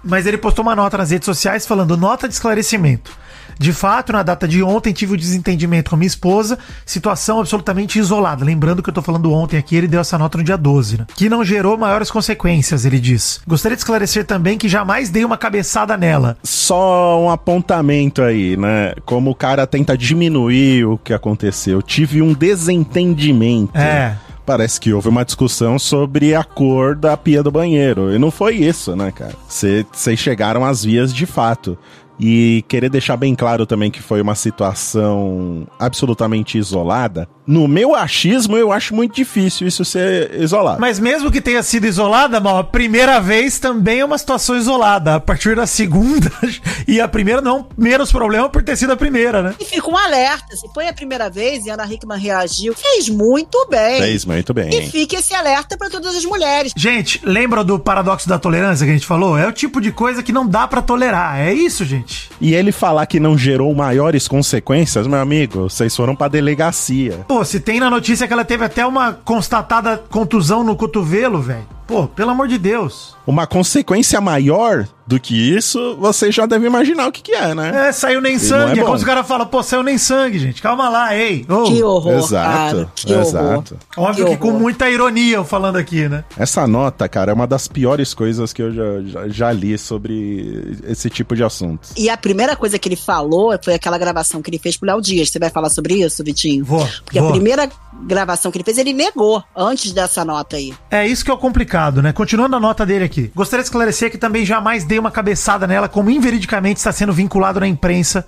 [0.03, 3.09] Mas ele postou uma nota nas redes sociais falando nota de esclarecimento.
[3.57, 7.99] De fato, na data de ontem tive o desentendimento com a minha esposa, situação absolutamente
[7.99, 8.43] isolada.
[8.43, 11.05] Lembrando que eu tô falando ontem aqui, ele deu essa nota no dia 12, né?
[11.15, 13.41] Que não gerou maiores consequências, ele diz.
[13.47, 16.37] Gostaria de esclarecer também que jamais dei uma cabeçada nela.
[16.43, 18.93] Só um apontamento aí, né?
[19.05, 21.81] Como o cara tenta diminuir o que aconteceu.
[21.81, 23.77] Tive um desentendimento.
[23.77, 24.15] É.
[24.45, 28.13] Parece que houve uma discussão sobre a cor da pia do banheiro.
[28.13, 29.33] E não foi isso, né, cara?
[29.47, 31.77] Vocês chegaram às vias de fato.
[32.25, 37.27] E querer deixar bem claro também que foi uma situação absolutamente isolada.
[37.45, 40.79] No meu achismo, eu acho muito difícil isso ser isolado.
[40.79, 45.15] Mas mesmo que tenha sido isolada, mal, a primeira vez também é uma situação isolada.
[45.15, 46.31] A partir da segunda,
[46.87, 49.55] e a primeira não menos problema por ter sido a primeira, né?
[49.59, 50.55] E fica um alerta.
[50.55, 54.01] Se foi a primeira vez e a Ana Hickman reagiu, fez muito bem.
[54.01, 54.89] Fez muito E bem.
[54.89, 56.71] fica esse alerta pra todas as mulheres.
[56.75, 59.37] Gente, lembra do paradoxo da tolerância que a gente falou?
[59.37, 61.37] É o tipo de coisa que não dá pra tolerar.
[61.39, 62.29] É isso, gente.
[62.39, 67.25] E ele falar que não gerou maiores consequências, meu amigo, vocês foram pra delegacia.
[67.33, 71.65] Pô, se tem na notícia que ela teve até uma constatada contusão no cotovelo, velho.
[71.87, 73.15] Pô, pelo amor de Deus.
[73.25, 77.89] Uma consequência maior do que isso, você já deve imaginar o que, que é, né?
[77.89, 78.71] É, saiu nem não sangue.
[78.71, 78.85] é É, bom.
[78.85, 80.61] como se o cara fala, pô, saiu nem sangue, gente.
[80.61, 81.45] Calma lá, ei.
[81.49, 81.63] Ô.
[81.63, 82.91] Que horror, exato, cara.
[82.95, 83.21] Que horror.
[83.27, 83.77] exato.
[83.97, 84.59] Óbvio que que com horror.
[84.61, 86.23] muita ironia eu falando aqui, né?
[86.37, 90.77] Essa nota, cara, é uma das piores coisas que eu já, já, já li sobre
[90.87, 91.89] esse tipo de assunto.
[91.97, 95.01] E a primeira coisa que ele falou foi aquela gravação que ele fez pro Léo
[95.01, 95.29] Dias.
[95.29, 96.63] Você vai falar sobre isso, Vitinho?
[96.63, 97.29] Vou, Porque vou.
[97.29, 97.69] a primeira
[98.05, 100.73] gravação que ele fez, ele negou antes dessa nota aí.
[100.89, 102.13] É isso que é o complicado, né?
[102.13, 103.31] Continuando a nota dele aqui.
[103.35, 107.59] Gostaria de esclarecer que também jamais dei uma cabeçada nela, como inveridicamente está sendo vinculado
[107.59, 108.25] na imprensa.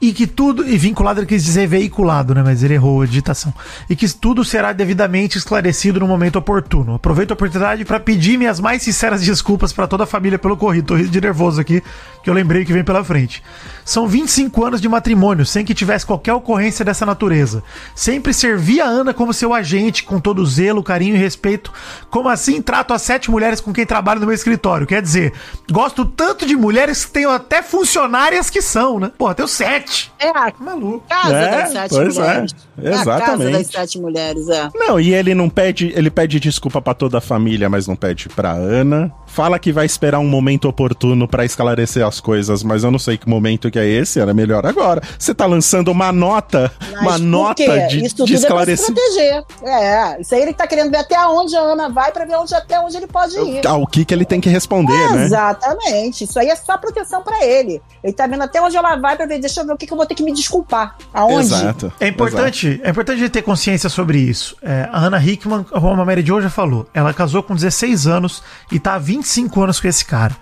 [0.00, 0.66] E que tudo.
[0.66, 2.42] E vinculado ele quis dizer veiculado, né?
[2.44, 3.52] Mas ele errou a digitação.
[3.90, 6.94] E que tudo será devidamente esclarecido no momento oportuno.
[6.94, 10.86] Aproveito a oportunidade para pedir minhas mais sinceras desculpas para toda a família pelo corrido.
[10.86, 11.82] Tô rindo de nervoso aqui,
[12.22, 13.42] que eu lembrei que vem pela frente.
[13.84, 17.62] São 25 anos de matrimônio, sem que tivesse qualquer ocorrência dessa natureza.
[17.94, 21.72] Sempre servi a Ana como seu agente, com todo zelo, carinho e respeito.
[22.10, 24.86] Como assim trato as sete mulheres com quem trabalho no meu escritório?
[24.86, 25.32] Quer dizer,
[25.70, 29.10] gosto tanto de mulheres que tenho até funcionárias que são, né?
[29.16, 29.87] Pô, tenho sete.
[29.88, 30.12] Sete.
[30.20, 31.04] É a Maluco.
[31.08, 32.20] casa É, das sete pois é.
[32.20, 32.56] mulheres.
[32.80, 33.52] É a casa Exatamente.
[33.52, 34.68] das sete mulheres, é.
[34.74, 38.28] Não, e ele não pede, ele pede desculpa pra toda a família, mas não pede
[38.28, 39.12] pra Ana.
[39.26, 43.16] Fala que vai esperar um momento oportuno pra esclarecer as coisas, mas eu não sei
[43.18, 45.00] que momento que é esse, era melhor agora.
[45.18, 48.72] Você tá lançando uma nota, Mas uma nota de, Isso de tudo é pra se
[48.72, 48.94] esclarecer.
[48.94, 49.44] proteger.
[49.64, 52.54] É, isso aí ele tá querendo ver até onde a Ana vai pra ver onde,
[52.54, 53.66] até onde ele pode ir.
[53.66, 55.24] Ah, o que que ele tem que responder, né?
[55.24, 56.24] Exatamente.
[56.24, 57.80] Isso aí é só proteção pra ele.
[58.02, 59.38] Ele tá vendo até onde ela vai pra ver.
[59.38, 60.96] Deixa eu ver que, que eu vou ter que me desculpar.
[61.12, 61.46] Aonde?
[61.46, 61.92] Exato.
[62.00, 64.56] É importante, é importante a gente ter consciência sobre isso.
[64.62, 68.78] É, a Hannah Hickman, a Mary Jo já falou, ela casou com 16 anos e
[68.78, 70.36] tá há 25 anos com esse cara.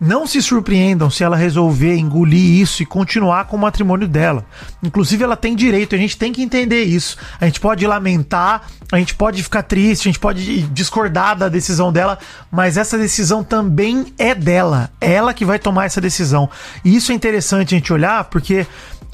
[0.00, 4.46] Não se surpreendam se ela resolver engolir isso e continuar com o matrimônio dela.
[4.82, 7.18] Inclusive, ela tem direito, a gente tem que entender isso.
[7.38, 11.92] A gente pode lamentar, a gente pode ficar triste, a gente pode discordar da decisão
[11.92, 12.18] dela,
[12.50, 14.90] mas essa decisão também é dela.
[14.98, 16.48] Ela que vai tomar essa decisão.
[16.82, 18.66] E isso é interessante a gente olhar, porque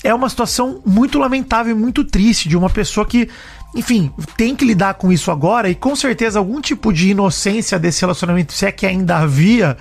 [0.05, 3.29] é uma situação muito lamentável e muito triste de uma pessoa que,
[3.75, 8.03] enfim, tem que lidar com isso agora e com certeza algum tipo de inocência desse
[8.03, 9.77] relacionamento, se é que ainda havia,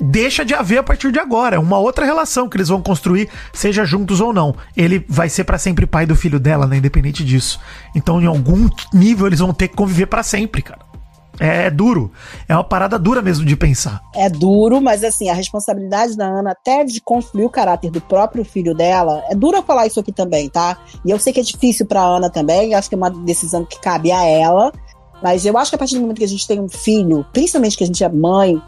[0.00, 1.56] deixa de haver a partir de agora.
[1.56, 4.54] É uma outra relação que eles vão construir, seja juntos ou não.
[4.76, 6.76] Ele vai ser pra sempre pai do filho dela, né?
[6.76, 7.60] Independente disso.
[7.94, 10.92] Então, em algum nível, eles vão ter que conviver pra sempre, cara.
[11.40, 12.12] É, é duro.
[12.48, 14.00] É uma parada dura mesmo de pensar.
[14.14, 18.44] É duro, mas assim, a responsabilidade da Ana até de construir o caráter do próprio
[18.44, 20.78] filho dela, é duro falar isso aqui também, tá?
[21.04, 23.80] E eu sei que é difícil pra Ana também, acho que é uma decisão que
[23.80, 24.72] cabe a ela,
[25.22, 27.76] mas eu acho que a partir do momento que a gente tem um filho, principalmente
[27.76, 28.60] que a gente é mãe,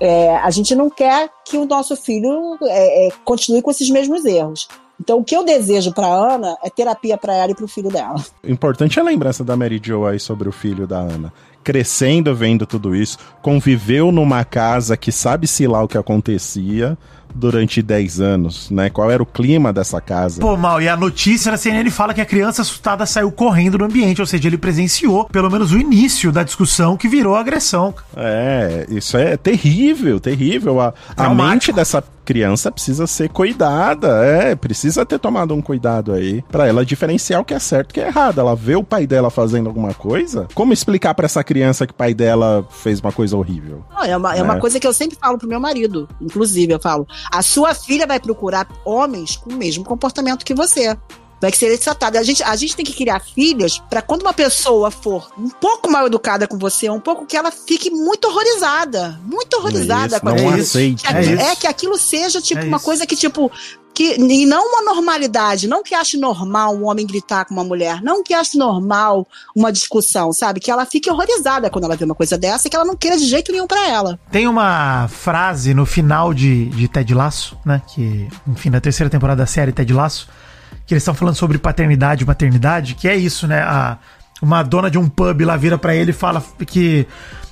[0.00, 4.24] é, a gente não quer que o nosso filho é, é, continue com esses mesmos
[4.24, 4.68] erros.
[5.00, 8.16] Então, o que eu desejo pra Ana é terapia pra ela e pro filho dela.
[8.42, 11.32] O importante é a lembrança da Mary Jo aí sobre o filho da Ana.
[11.62, 16.98] Crescendo, vendo tudo isso, conviveu numa casa que sabe-se lá o que acontecia
[17.34, 18.90] durante 10 anos, né?
[18.90, 20.40] Qual era o clima dessa casa?
[20.40, 23.84] Pô, mal, e a notícia na CNN fala que a criança assustada saiu correndo do
[23.84, 27.94] ambiente, ou seja, ele presenciou pelo menos o início da discussão que virou agressão.
[28.16, 30.80] É, isso é terrível, terrível.
[30.80, 36.42] A, a mente dessa criança precisa ser cuidada, é, precisa ter tomado um cuidado aí
[36.50, 38.38] pra ela diferenciar o que é certo e o que é errado.
[38.38, 41.96] Ela vê o pai dela fazendo alguma coisa, como explicar pra essa criança que o
[41.96, 43.82] pai dela fez uma coisa horrível?
[43.90, 44.42] Não, é, uma, é É.
[44.42, 46.06] uma coisa que eu sempre falo pro meu marido.
[46.20, 50.96] Inclusive, eu falo: a sua filha vai procurar homens com o mesmo comportamento que você.
[51.40, 52.18] Vai ser desatada.
[52.18, 55.88] A gente, a gente tem que criar filhas pra quando uma pessoa for um pouco
[55.88, 59.20] mal educada com você, um pouco que ela fique muito horrorizada.
[59.24, 60.50] Muito horrorizada Isso, com aquilo.
[60.50, 61.42] É isso.
[61.42, 62.84] é, que aquilo seja, tipo, É uma isso.
[62.84, 63.52] coisa que, tipo.
[63.98, 68.00] Que, e não uma normalidade, não que ache normal um homem gritar com uma mulher,
[68.00, 70.60] não que ache normal uma discussão, sabe?
[70.60, 73.26] Que ela fique horrorizada quando ela vê uma coisa dessa que ela não queira de
[73.26, 74.16] jeito nenhum pra ela.
[74.30, 77.82] Tem uma frase no final de, de Ted Laço, né?
[77.88, 80.28] Que, enfim, na terceira temporada da série Ted Laço,
[80.86, 83.62] que eles estão falando sobre paternidade e maternidade, que é isso, né?
[83.62, 83.98] A,
[84.40, 87.04] uma dona de um pub lá vira pra ele e fala que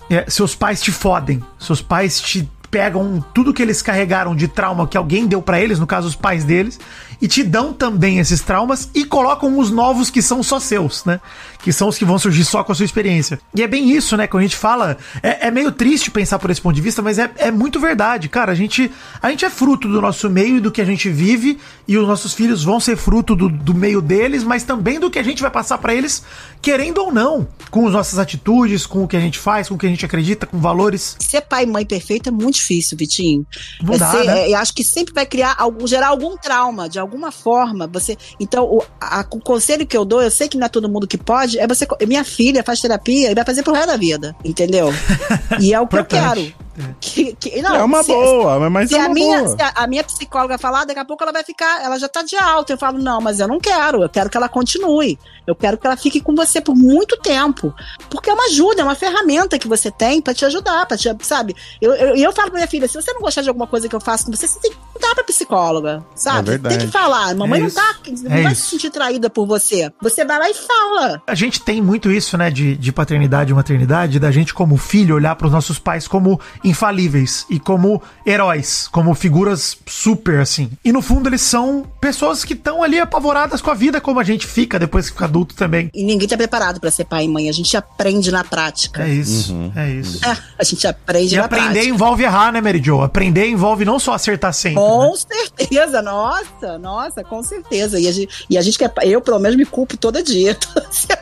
[0.08, 4.86] é, seus pais te fodem, seus pais te pegam tudo que eles carregaram de trauma
[4.86, 6.78] que alguém deu pra eles, no caso os pais deles,
[7.22, 11.18] e te dão também esses traumas e colocam os novos que são só seus, né?
[11.62, 13.40] Que são os que vão surgir só com a sua experiência.
[13.54, 14.26] E é bem isso, né?
[14.26, 17.18] Quando a gente fala, é, é meio triste pensar por esse ponto de vista, mas
[17.18, 18.52] é, é muito verdade, cara.
[18.52, 18.90] A gente,
[19.22, 21.58] a gente é fruto do nosso meio e do que a gente vive,
[21.88, 25.18] e os nossos filhos vão ser fruto do, do meio deles, mas também do que
[25.18, 26.22] a gente vai passar pra eles,
[26.60, 29.78] querendo ou não, com as nossas atitudes, com o que a gente faz, com o
[29.78, 31.16] que a gente acredita, com valores.
[31.18, 33.46] Ser pai e mãe perfeito é muito difícil, Vitinho.
[33.82, 34.40] Não dá, ser- né?
[34.48, 37.86] é, eu acho que sempre vai criar algum, gerar algum trauma, de alguma forma.
[37.86, 40.88] Você, então, o, a- o conselho que eu dou, eu sei que não é todo
[40.88, 41.86] mundo que pode, é você.
[42.06, 44.92] Minha filha faz terapia e vai fazer pro resto da vida, entendeu?
[45.60, 46.65] E é o que eu quero.
[47.00, 49.56] Que- que- não, é uma se- boa, mas Se é a, uma minha, boa.
[49.56, 52.22] se a, a minha psicóloga falar, daqui a pouco ela vai ficar, ela já tá
[52.22, 52.72] de alta.
[52.72, 55.18] Eu falo, não, mas eu não quero, eu quero que ela continue.
[55.46, 57.72] Eu quero que ela fique com você por muito tempo.
[58.10, 61.08] Porque é uma ajuda, é uma ferramenta que você tem pra te ajudar, pra te,
[61.22, 61.54] sabe?
[61.80, 63.94] Eu, eu, eu falo pra minha filha, se você não gostar de alguma coisa que
[63.94, 66.48] eu faço com você, você tem que contar pra psicóloga, sabe?
[66.48, 66.78] É verdade.
[66.78, 67.34] tem que falar.
[67.34, 68.62] Mamãe É não tá, não É vai isso.
[68.62, 69.90] se sentir traída por você.
[70.02, 71.22] Você vai lá e fala.
[71.26, 75.14] A gente tem muito isso, né, de, de paternidade e maternidade, da gente como filho
[75.14, 80.70] olhar para os nossos pais como infalíveis e como heróis, como figuras super assim.
[80.84, 84.24] E no fundo eles são pessoas que estão ali apavoradas com a vida como a
[84.24, 85.90] gente fica depois que fica adulto também.
[85.94, 87.48] E ninguém tá preparado pra ser pai e mãe.
[87.48, 89.04] A gente aprende na prática.
[89.04, 90.24] É isso, é isso.
[90.26, 91.88] É, a gente aprende E na aprender prática.
[91.88, 93.00] envolve errar, né, Mary Jo?
[93.02, 94.80] Aprender envolve não só acertar sempre.
[94.82, 94.88] né?
[94.88, 97.98] Com certeza, nossa, nossa, com certeza.
[98.00, 100.56] E a gente, e a gente quer, eu pelo menos me culpo todo dia.
[100.90, 101.15] Semana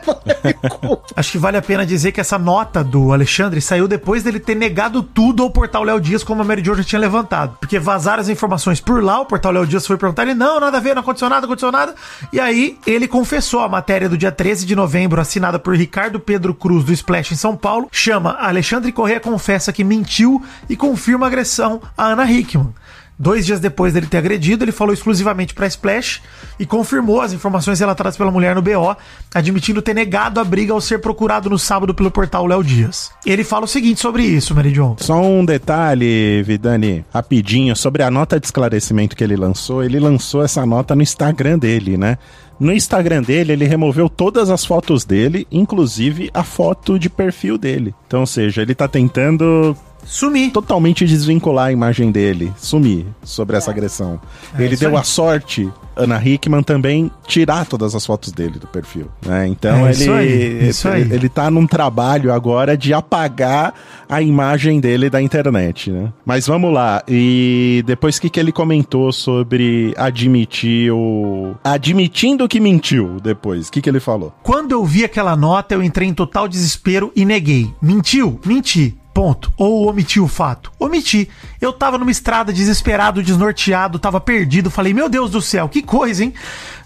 [1.15, 4.55] Acho que vale a pena dizer que essa nota do Alexandre saiu depois dele ter
[4.55, 7.57] negado tudo ao portal Léo Dias, como a Mary Jo já tinha levantado.
[7.59, 10.77] Porque vazaram as informações por lá, o portal Léo Dias foi perguntar, ele, não, nada
[10.77, 11.95] a ver, não aconteceu nada, aconteceu nada.
[12.31, 16.53] E aí ele confessou a matéria do dia 13 de novembro, assinada por Ricardo Pedro
[16.53, 21.27] Cruz, do Splash em São Paulo, chama Alexandre Corrêa confessa que mentiu e confirma a
[21.27, 22.73] agressão a Ana Hickman.
[23.17, 26.21] Dois dias depois dele ter agredido, ele falou exclusivamente para Splash
[26.59, 28.95] e confirmou as informações relatadas pela mulher no BO,
[29.33, 33.11] admitindo ter negado a briga ao ser procurado no sábado pelo portal Léo Dias.
[33.25, 34.97] Ele fala o seguinte sobre isso, Mary John.
[34.99, 39.83] Só um detalhe, Vidani, rapidinho, sobre a nota de esclarecimento que ele lançou.
[39.83, 42.17] Ele lançou essa nota no Instagram dele, né?
[42.59, 47.93] No Instagram dele, ele removeu todas as fotos dele, inclusive a foto de perfil dele.
[48.07, 49.75] Então, ou seja, ele tá tentando
[50.05, 50.51] Sumir.
[50.51, 54.19] totalmente desvincular a imagem dele, sumir sobre essa agressão.
[54.57, 54.97] É ele deu aí.
[54.97, 59.07] a sorte, Ana Hickman, também tirar todas as fotos dele do perfil.
[59.25, 59.47] Né?
[59.47, 61.01] Então É ele, isso aí, isso aí.
[61.11, 63.73] ele tá num trabalho agora de apagar
[64.07, 65.89] a imagem dele da internet.
[65.91, 66.11] Né?
[66.25, 67.01] Mas vamos lá.
[67.07, 71.55] E depois o que, que ele comentou sobre admitir o.
[71.63, 73.67] Admitindo que mentiu depois.
[73.67, 74.33] O que, que ele falou?
[74.43, 77.73] Quando eu vi aquela nota, eu entrei em total desespero e neguei.
[77.81, 78.39] Mentiu?
[78.45, 78.95] Menti.
[79.15, 79.49] Ponto.
[79.55, 80.73] Ou omitiu o fato?
[80.77, 81.29] Omiti.
[81.61, 84.69] Eu tava numa estrada desesperado, desnorteado, tava perdido.
[84.69, 86.33] Falei, meu Deus do céu, que coisa, hein?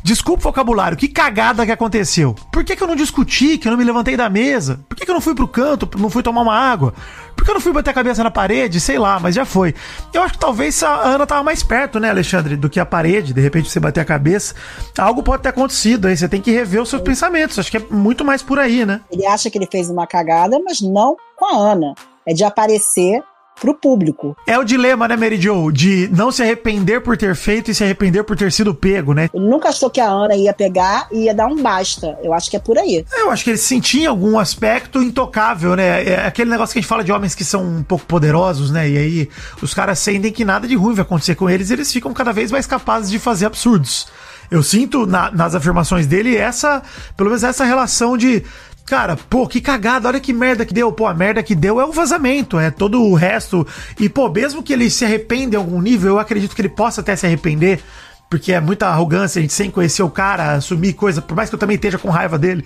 [0.04, 2.36] Desculpa o vocabulário, que cagada que aconteceu.
[2.52, 4.80] Por que, que eu não discuti, que eu não me levantei da mesa?
[4.88, 6.94] Por que, que eu não fui pro canto, não fui tomar uma água?
[7.40, 8.82] Por que eu não fui bater a cabeça na parede?
[8.82, 9.74] Sei lá, mas já foi.
[10.14, 13.34] Eu acho que talvez a Ana tava mais perto, né, Alexandre, do que a parede.
[13.34, 14.54] De repente você bater a cabeça.
[14.98, 16.18] Algo pode ter acontecido aí.
[16.18, 17.58] Você tem que rever os seus pensamentos.
[17.58, 19.00] Acho que é muito mais por aí, né?
[19.10, 21.94] Ele acha que ele fez uma cagada, mas não com a Ana.
[22.28, 23.24] É de aparecer
[23.60, 24.36] pro público.
[24.48, 25.72] É o dilema, né, Mary Jo?
[25.72, 29.30] De não se arrepender por ter feito e se arrepender por ter sido pego, né?
[29.34, 32.18] Ele nunca achou que a Ana ia pegar e ia dar um basta.
[32.24, 33.06] Eu acho que é por aí.
[33.18, 36.04] Eu acho que ele se sentia algum aspecto intocável, né?
[36.06, 38.90] É aquele negócio que a gente fala de homens que são um pouco poderosos, né?
[38.90, 39.30] E aí
[39.62, 42.32] os caras sentem que nada de ruim vai acontecer com eles e eles ficam cada
[42.34, 44.08] vez mais capazes de fazer absurdos.
[44.50, 46.82] Eu sinto na- nas afirmações dele essa,
[47.16, 48.44] pelo menos essa relação de.
[48.90, 50.92] Cara, pô, que cagada, olha que merda que deu.
[50.92, 53.66] Pô, a merda que deu é o vazamento, é todo o resto.
[54.00, 57.02] E, pô, mesmo que ele se arrependa em algum nível, eu acredito que ele possa
[57.02, 57.80] até se arrepender,
[58.28, 61.54] porque é muita arrogância a gente sem conhecer o cara, assumir coisa, por mais que
[61.54, 62.66] eu também esteja com raiva dele,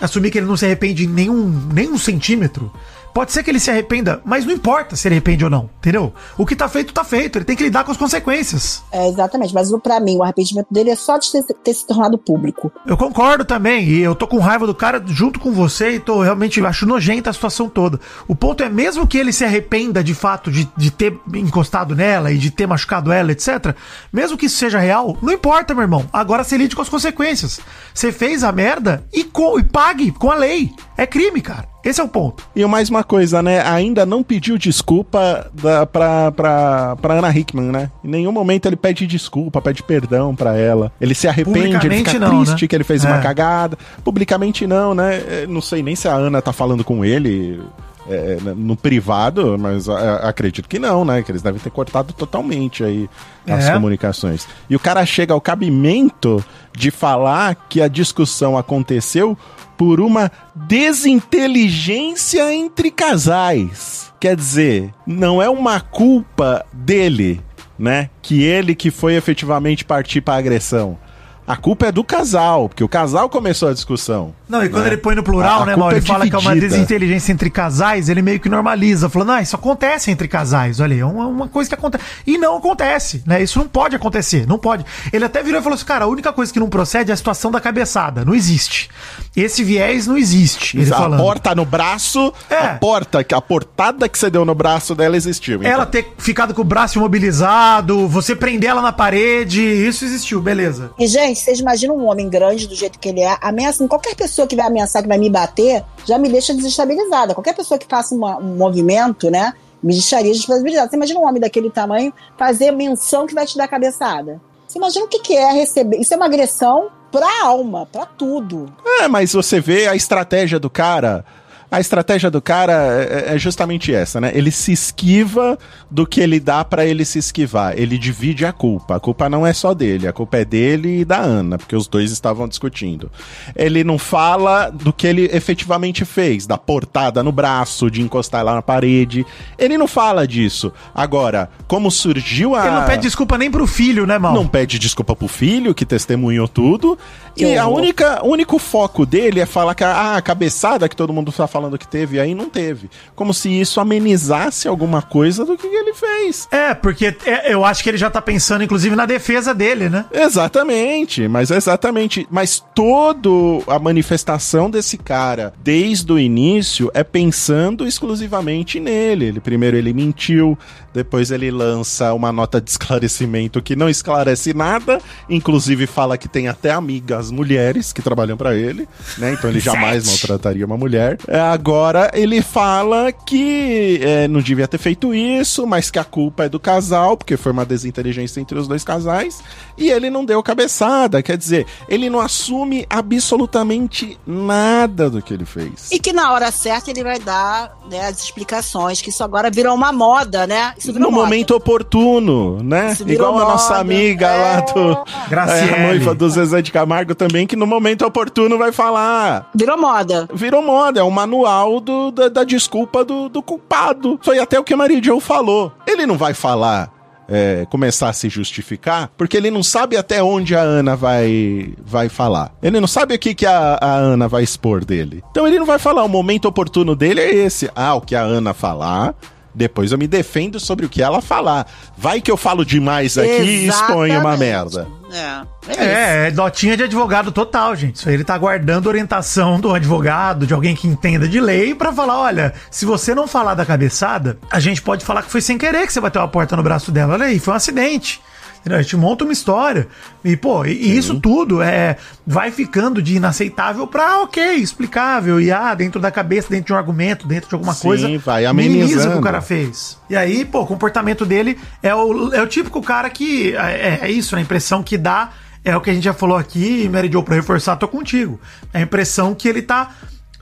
[0.00, 2.72] assumir que ele não se arrepende em nenhum, nenhum centímetro.
[3.16, 6.12] Pode ser que ele se arrependa, mas não importa se ele arrepende ou não, entendeu?
[6.36, 7.38] O que tá feito, tá feito.
[7.38, 8.82] Ele tem que lidar com as consequências.
[8.92, 9.54] É, exatamente.
[9.54, 12.70] Mas pra mim, o arrependimento dele é só de ter, ter se tornado público.
[12.86, 16.20] Eu concordo também, e eu tô com raiva do cara junto com você e tô
[16.20, 17.98] realmente acho nojenta a situação toda.
[18.28, 22.30] O ponto é, mesmo que ele se arrependa de fato de, de ter encostado nela
[22.30, 23.74] e de ter machucado ela, etc.,
[24.12, 26.04] mesmo que isso seja real, não importa, meu irmão.
[26.12, 27.60] Agora você lide com as consequências.
[27.94, 30.70] Você fez a merda e, co- e pague com a lei.
[30.98, 31.66] É crime, cara.
[31.88, 32.42] Esse é o ponto.
[32.54, 33.62] E mais uma coisa, né?
[33.62, 37.90] Ainda não pediu desculpa da, pra, pra, pra Ana Hickman, né?
[38.04, 40.90] Em nenhum momento ele pede desculpa, pede perdão pra ela.
[41.00, 42.68] Ele se arrepende, ele fica não, triste né?
[42.68, 43.22] que ele fez uma É.
[43.22, 43.78] cagada.
[44.02, 45.16] Publicamente não, né?
[45.16, 47.60] É, Não sei nem se a Ana tá falando com ele.
[48.08, 51.22] é, no privado, mas a- acredito que não, né?
[51.24, 53.10] Que eles devem ter cortado totalmente aí
[53.48, 53.72] as É.
[53.72, 54.46] comunicações.
[54.70, 59.36] E o cara chega ao cabimento de falar que a discussão aconteceu
[59.76, 64.12] por uma desinteligência entre casais.
[64.18, 67.40] Quer dizer, não é uma culpa dele,
[67.78, 68.10] né?
[68.22, 70.98] Que ele que foi efetivamente partir para agressão.
[71.46, 74.34] A culpa é do casal, porque o casal começou a discussão.
[74.48, 74.90] Não, e quando né?
[74.90, 75.94] ele põe no plural, A- a né, Mauro?
[75.94, 76.74] é Ele fala que é uma dividida.
[76.74, 81.00] desinteligência entre casais, ele meio que normaliza, falando, ah, isso acontece entre casais, olha aí,
[81.00, 82.04] é uma, uma coisa que acontece.
[82.26, 83.42] E não acontece, né?
[83.42, 84.84] Isso não pode acontecer, não pode.
[85.12, 87.16] Ele até virou e falou assim, cara, a única coisa que não procede é a
[87.16, 88.88] situação da cabeçada, não existe.
[89.36, 91.20] Esse viés não existe, ele a falando.
[91.20, 92.56] porta no braço, É.
[92.58, 95.60] a porta, a portada que você deu no braço dela existiu.
[95.60, 95.70] então.
[95.70, 100.90] Ela ter ficado com o braço imobilizado, você prender ela na parede, isso existiu, beleza.
[100.98, 104.46] E, gente, vocês imaginam um homem grande do jeito que ele é, ameaçando qualquer pessoa
[104.46, 107.34] que vai ameaçar, que vai me bater, já me deixa desestabilizada.
[107.34, 110.88] Qualquer pessoa que faça uma- um movimento, né, me deixaria desestabilizada.
[110.90, 114.40] Você imagina um homem daquele tamanho fazer menção que vai te dar cabeçada.
[114.66, 115.98] Você imagina o que, que é receber.
[115.98, 118.72] Isso é uma agressão pra alma, pra tudo.
[119.00, 121.24] É, mas você vê a estratégia do cara.
[121.70, 124.30] A estratégia do cara é, é justamente essa, né?
[124.34, 125.58] Ele se esquiva
[125.90, 127.74] do que ele dá pra ele se esquivar.
[127.76, 128.96] Ele divide a culpa.
[128.96, 131.88] A culpa não é só dele, a culpa é dele e da Ana, porque os
[131.88, 133.10] dois estavam discutindo.
[133.54, 138.54] Ele não fala do que ele efetivamente fez, da portada no braço, de encostar lá
[138.54, 139.26] na parede.
[139.58, 140.72] Ele não fala disso.
[140.94, 142.66] Agora, como surgiu a.
[142.66, 144.32] Ele não pede desculpa nem pro filho, né, mal?
[144.32, 146.96] Não pede desculpa pro filho, que testemunhou tudo.
[147.34, 147.78] Que e a horror.
[147.78, 151.46] única, o único foco dele é falar que a, a cabeçada que todo mundo tá
[151.46, 152.90] falando que teve aí não teve.
[153.14, 156.48] Como se isso amenizasse alguma coisa do que ele fez.
[156.50, 160.06] É, porque é, eu acho que ele já tá pensando, inclusive, na defesa dele, né?
[160.12, 162.26] Exatamente, mas exatamente.
[162.30, 163.28] Mas toda
[163.66, 169.26] a manifestação desse cara, desde o início, é pensando exclusivamente nele.
[169.26, 170.58] Ele primeiro ele mentiu,
[170.96, 176.48] depois ele lança uma nota de esclarecimento que não esclarece nada, inclusive fala que tem
[176.48, 179.34] até amigas mulheres que trabalham pra ele, né?
[179.34, 181.18] Então ele jamais maltrataria uma mulher.
[181.28, 186.44] É, agora ele fala que é, não devia ter feito isso, mas que a culpa
[186.44, 189.42] é do casal, porque foi uma desinteligência entre os dois casais,
[189.76, 191.22] e ele não deu cabeçada.
[191.22, 195.90] Quer dizer, ele não assume absolutamente nada do que ele fez.
[195.92, 199.74] E que na hora certa ele vai dar né, as explicações, que isso agora virou
[199.74, 200.72] uma moda, né?
[200.78, 201.24] Isso no moda.
[201.24, 202.96] momento oportuno, né?
[203.06, 203.80] Igual a nossa moda.
[203.80, 204.36] amiga É.
[204.36, 205.70] lá do Graciele.
[205.72, 209.50] é, a noiva do Zezé de Camargo também, que no momento oportuno vai falar.
[209.54, 210.28] Virou moda.
[210.32, 214.18] Virou moda, é um manual do, da, da desculpa do, do culpado.
[214.22, 215.72] Foi até o que a Maria Joe falou.
[215.86, 216.90] Ele não vai falar.
[217.28, 222.08] é, começar a se justificar, porque ele não sabe até onde a Ana vai, vai
[222.08, 222.52] falar.
[222.62, 225.24] Ele não sabe o que, que a, a Ana vai expor dele.
[225.32, 226.04] Então ele não vai falar.
[226.04, 227.68] O momento oportuno dele é esse.
[227.74, 229.12] Ah, o que a Ana falar.
[229.56, 231.66] Depois eu me defendo sobre o que ela falar.
[231.96, 234.38] Vai que eu falo demais aqui e exponho uma Exatamente.
[234.38, 234.88] merda.
[235.10, 235.84] É, é.
[235.84, 237.96] É, é notinha de advogado total, gente.
[237.96, 241.90] Isso aí ele tá aguardando orientação do advogado, de alguém que entenda de lei, pra
[241.90, 245.56] falar: olha, se você não falar da cabeçada, a gente pode falar que foi sem
[245.56, 247.14] querer que você bateu a porta no braço dela.
[247.14, 248.20] Olha aí, foi um acidente.
[248.66, 248.80] Entendeu?
[248.80, 249.86] A gente monta uma história.
[250.24, 251.96] E, pô, e, isso tudo é
[252.26, 255.40] vai ficando de inaceitável pra ok, explicável.
[255.40, 258.18] E ah, dentro da cabeça, dentro de um argumento, dentro de alguma Sim, coisa.
[258.18, 259.96] vai minimiza o que o cara fez.
[260.10, 263.54] E aí, pô, o comportamento dele é o, é o típico cara que.
[263.54, 265.30] É, é isso, a impressão que dá
[265.64, 268.40] é o que a gente já falou aqui, Mary Jo, pra reforçar, tô contigo.
[268.74, 269.92] É a impressão que ele tá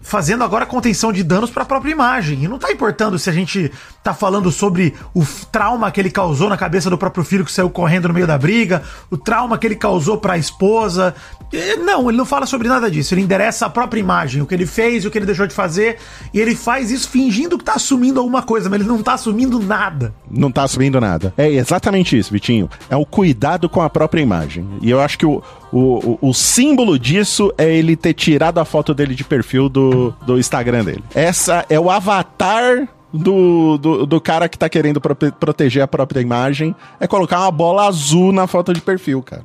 [0.05, 2.45] fazendo agora contenção de danos pra própria imagem.
[2.45, 6.49] E não tá importando se a gente tá falando sobre o trauma que ele causou
[6.51, 9.67] na cabeça do próprio filho que saiu correndo no meio da briga, o trauma que
[9.67, 11.15] ele causou pra esposa.
[11.53, 13.15] Eh, Não, ele não fala sobre nada disso.
[13.15, 15.97] Ele endereça a própria imagem, o que ele fez, o que ele deixou de fazer.
[16.35, 19.59] E ele faz isso fingindo que tá assumindo alguma coisa, mas ele não tá assumindo
[19.59, 20.15] nada.
[20.31, 21.33] Não tá assumindo nada.
[21.39, 22.69] É exatamente isso, Vitinho.
[22.91, 24.69] É o cuidado com a própria imagem.
[24.83, 25.43] E eu acho que o,
[25.77, 30.39] o, o, símbolo disso é ele ter tirado a foto dele de perfil do, do
[30.39, 31.03] Instagram dele.
[31.13, 36.21] Essa é o avatar do, do, do cara que tá querendo prote- proteger a própria
[36.21, 36.77] imagem.
[37.01, 39.43] É colocar uma bola azul na foto de perfil, cara.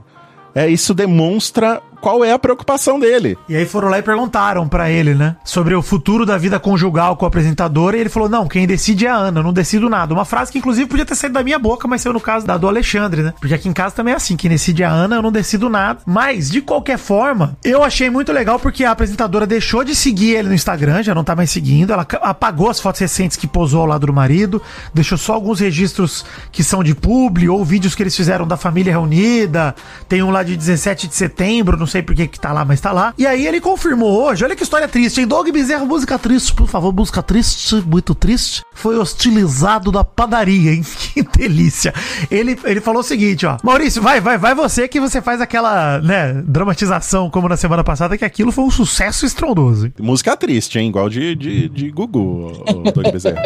[0.54, 3.38] É, isso demonstra qual é a preocupação dele.
[3.47, 5.36] E aí foram lá e perguntaram pra ele, né?
[5.43, 7.95] Sobre o futuro da vida conjugal com o apresentador.
[7.95, 10.14] E ele falou: Não, quem decide é a Ana, eu não decido nada.
[10.14, 12.58] Uma frase que, inclusive, podia ter saído da minha boca, mas saiu no caso da
[12.58, 13.34] do Alexandre, né?
[13.39, 15.70] Porque aqui em casa também é assim: quem decide é a Ana, eu não decido
[15.70, 16.00] nada.
[16.06, 20.50] Mas, de qualquer forma, eu achei muito legal porque a apresentadora deixou de seguir ele
[20.50, 21.91] no Instagram, já não tá mais seguindo.
[21.91, 24.62] Ela apagou as fotos recentes que posou ao lado do marido,
[24.93, 28.93] deixou só alguns registros que são de publi ou vídeos que eles fizeram da família
[28.93, 29.76] reunida.
[30.08, 32.80] Tem um lá de 17 de setembro, não sei por que que tá lá, mas
[32.80, 33.14] tá lá.
[33.18, 35.28] E aí ele confirmou hoje, olha que história triste, hein?
[35.28, 38.64] Doug Bezerra, música triste, por favor, música triste, muito triste.
[38.74, 40.84] Foi hostilizado na padaria, hein?
[41.14, 41.94] Que delícia.
[42.30, 43.58] Ele, ele falou o seguinte, ó.
[43.64, 48.18] Maurício, vai, vai, vai você que você faz aquela, né, dramatização como na semana passada,
[48.18, 49.88] que aquilo foi um sucesso estrondoso.
[49.88, 49.94] hein?
[50.00, 50.90] Música triste, hein?
[50.90, 53.42] Igual de, de, de Gugu, o Doug Bezerra.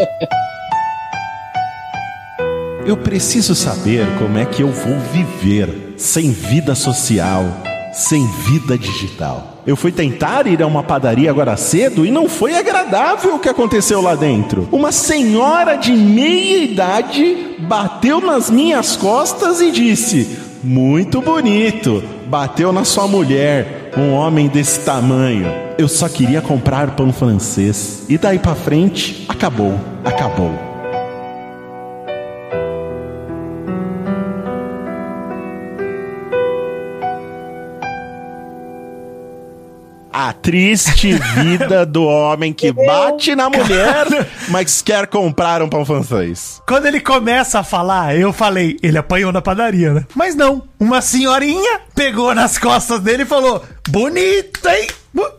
[2.85, 7.45] Eu preciso saber como é que eu vou viver sem vida social,
[7.93, 9.61] sem vida digital.
[9.65, 13.47] Eu fui tentar ir a uma padaria agora cedo e não foi agradável o que
[13.47, 14.67] aconteceu lá dentro.
[14.71, 22.03] Uma senhora de meia idade bateu nas minhas costas e disse: Muito bonito.
[22.27, 25.47] Bateu na sua mulher, um homem desse tamanho.
[25.77, 28.03] Eu só queria comprar pão francês.
[28.09, 30.72] E daí pra frente, acabou, acabou.
[40.33, 44.05] Triste vida do homem que bate na mulher,
[44.49, 46.61] mas quer comprar um pão francês.
[46.67, 50.05] Quando ele começa a falar, eu falei, ele apanhou na padaria, né?
[50.15, 54.87] Mas não, uma senhorinha pegou nas costas dele e falou: Bonito, hein?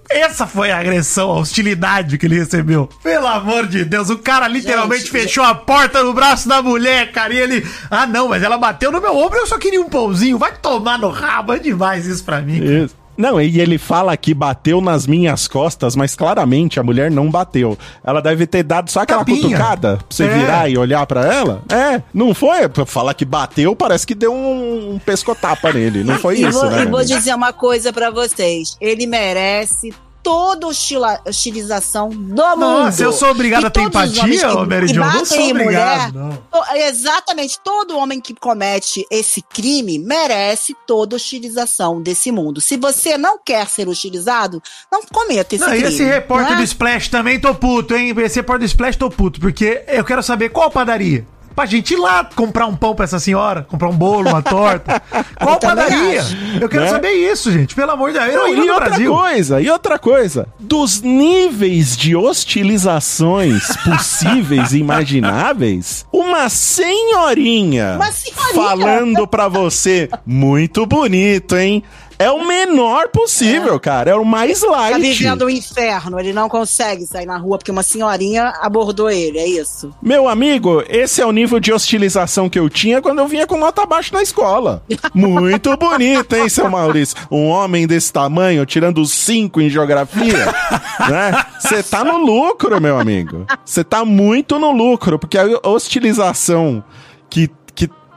[0.08, 2.88] Essa foi a agressão, a hostilidade que ele recebeu.
[3.02, 7.10] Pelo amor de Deus, o cara literalmente Gente, fechou a porta no braço da mulher,
[7.10, 7.34] cara.
[7.34, 7.66] E ele.
[7.90, 10.38] Ah, não, mas ela bateu no meu ombro, eu só queria um pãozinho.
[10.38, 12.62] Vai tomar no rabo, é demais isso pra mim.
[12.62, 12.94] Isso.
[13.16, 17.76] Não, e ele fala que bateu nas minhas costas, mas claramente a mulher não bateu.
[18.02, 19.42] Ela deve ter dado só aquela Tapinha.
[19.42, 20.28] cutucada pra você É.
[20.38, 21.62] virar e olhar pra ela.
[21.68, 22.68] É, não foi?
[22.68, 26.02] Pra falar que bateu, parece que deu um, um pescotapa nele.
[26.04, 26.82] Não foi e isso, vou, né?
[26.82, 28.76] e vou dizer uma coisa pra vocês.
[28.80, 29.92] Ele merece
[30.24, 32.56] toda hostilização do mundo.
[32.56, 35.00] Nossa, eu sou obrigado E a ter empatia, ô Mary Jo?
[35.00, 36.76] Não sou obrigado, mulher, não.
[36.76, 42.60] Exatamente, todo homem que comete esse crime merece toda hostilização desse mundo.
[42.60, 45.92] Se você não quer ser hostilizado, não cometa esse Não, e crime.
[45.94, 46.56] esse repórter é?
[46.56, 48.14] do Splash também tô puto, hein?
[48.18, 51.26] Esse repórter do Splash tô puto, porque eu quero saber qual padaria.
[51.54, 55.00] Pra gente ir lá comprar um pão pra essa senhora, comprar um bolo, uma torta.
[55.40, 56.20] Qual Eu também padaria?
[56.20, 56.36] acho.
[56.60, 56.90] Eu quero Né?
[56.90, 57.74] saber isso, gente.
[57.74, 58.34] Pelo amor de Deus.
[58.34, 59.12] Não, e outra Brasil.
[59.14, 60.48] coisa, e outra coisa.
[60.58, 68.54] Dos níveis de hostilizações possíveis e imagináveis, uma senhorinha, Uma senhorinha.
[68.54, 71.82] falando pra você, muito bonito, hein?
[72.24, 74.10] É o menor possível, cara.
[74.12, 75.00] É o mais Tá light.
[75.00, 79.46] vivendo o inferno, ele não consegue sair na rua porque uma senhorinha abordou ele, é
[79.46, 79.90] isso.
[80.00, 83.58] Meu amigo, esse é o nível de hostilização que eu tinha quando eu vinha com
[83.58, 84.82] nota baixa na escola.
[85.12, 87.16] Muito bonito, hein, seu Maurício?
[87.30, 90.46] Um homem desse tamanho, tirando cinco em geografia,
[91.10, 91.44] né?
[91.60, 93.46] Você tá no lucro, meu amigo.
[93.64, 96.82] Você tá muito no lucro, porque a hostilização
[97.28, 97.50] que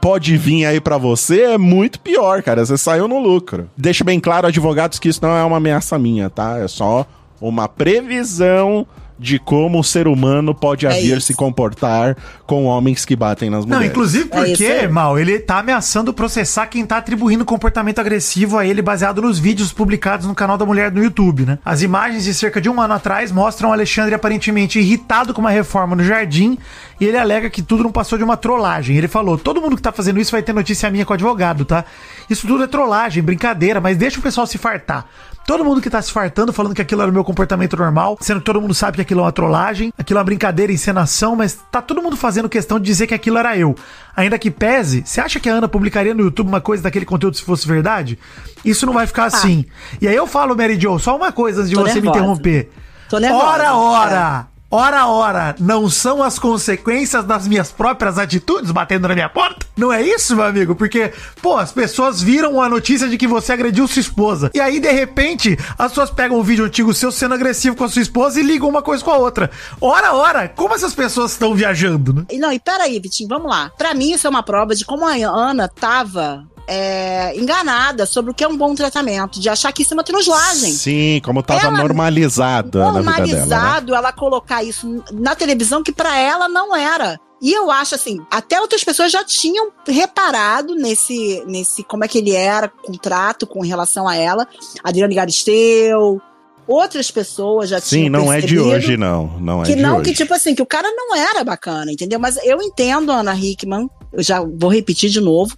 [0.00, 2.64] pode vir aí pra você é muito pior, cara.
[2.64, 3.68] Você saiu no lucro.
[3.76, 6.58] Deixo bem claro, advogados, que isso não é uma ameaça minha, tá?
[6.58, 7.06] É só
[7.40, 8.86] uma previsão
[9.18, 11.26] de como o ser humano pode É vir isso.
[11.28, 12.16] se comportar
[12.46, 13.90] com homens que batem nas Não, mulheres.
[13.90, 14.88] inclusive É isso porque, aí.
[14.88, 19.72] mal, ele tá ameaçando processar quem tá atribuindo comportamento agressivo a ele baseado nos vídeos
[19.72, 21.58] publicados no canal da mulher no YouTube, né?
[21.64, 25.50] As imagens de cerca de um ano atrás mostram o Alexandre aparentemente irritado com uma
[25.50, 26.56] reforma no jardim
[27.00, 28.96] e ele alega que tudo não passou de uma trollagem.
[28.96, 31.64] Ele falou: todo mundo que tá fazendo isso vai ter notícia minha com o advogado,
[31.64, 31.84] tá?
[32.30, 35.06] Isso tudo é trollagem, brincadeira, mas deixa o pessoal se fartar.
[35.48, 38.40] Todo mundo que tá se fartando falando que aquilo era o meu comportamento normal, sendo
[38.40, 41.58] que todo mundo sabe que aquilo é uma trollagem, aquilo é uma brincadeira, encenação, mas
[41.72, 43.74] tá todo mundo fazendo questão de dizer que aquilo era eu.
[44.14, 47.34] Ainda que pese, você acha que a Ana publicaria no YouTube uma coisa daquele conteúdo
[47.34, 48.18] se fosse verdade?
[48.62, 49.64] Isso não vai ficar assim.
[50.02, 52.18] E aí eu falo, Mary Jo, só uma coisa antes de Tô você me nervosa.
[52.18, 52.70] interromper.
[53.08, 53.46] Tô nervosa.
[53.46, 54.46] Ora, ora!
[54.70, 59.66] Ora, ora, não são as consequências das minhas próprias atitudes batendo na minha porta?
[59.74, 60.74] Não é isso, meu amigo?
[60.74, 61.10] Porque,
[61.40, 64.50] pô, as pessoas viram a notícia de que você agrediu sua esposa.
[64.52, 67.88] E aí, de repente, as pessoas pegam um vídeo antigo seu sendo agressivo com a
[67.88, 69.50] sua esposa e ligam uma coisa com a outra.
[69.80, 72.26] Ora, ora, como essas pessoas estão viajando, né?
[72.34, 73.70] Não, e peraí, Vitinho, vamos lá.
[73.78, 78.34] Pra mim, isso é uma prova de como a Ana tava é, enganada sobre o
[78.34, 80.72] que é um bom tratamento, de achar que isso é uma trollagem.
[80.72, 82.92] Sim, como tava Ela- normalizada dela.
[82.92, 83.02] Né?
[83.02, 87.18] Normalizado ela colocar isso na televisão que pra ela não era.
[87.40, 92.18] E eu acho assim, até outras pessoas já tinham reparado nesse, nesse como é que
[92.18, 94.46] ele era, contrato com relação a ela.
[94.84, 96.20] Adriane Galisteu,
[96.66, 99.38] outras pessoas já Sim, não é de hoje, não.
[99.40, 100.10] Não é que de não, hoje.
[100.10, 102.18] que tipo assim, que o cara não era bacana, entendeu?
[102.18, 105.56] Mas eu entendo a Ana Hickman, eu já vou repetir de novo,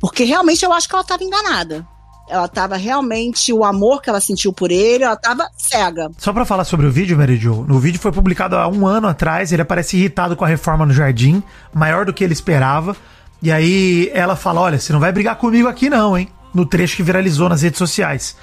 [0.00, 1.86] porque realmente eu acho que ela tava enganada.
[2.28, 6.10] Ela tava realmente, o amor que ela sentiu por ele, ela tava cega.
[6.16, 9.08] Só pra falar sobre o vídeo, Mary Jo, no vídeo foi publicado há um ano
[9.08, 11.42] atrás, ele aparece irritado com a reforma no jardim,
[11.74, 12.96] maior do que ele esperava.
[13.42, 16.28] E aí ela fala: Olha, você não vai brigar comigo aqui, não, hein?
[16.54, 18.36] No trecho que viralizou nas redes sociais.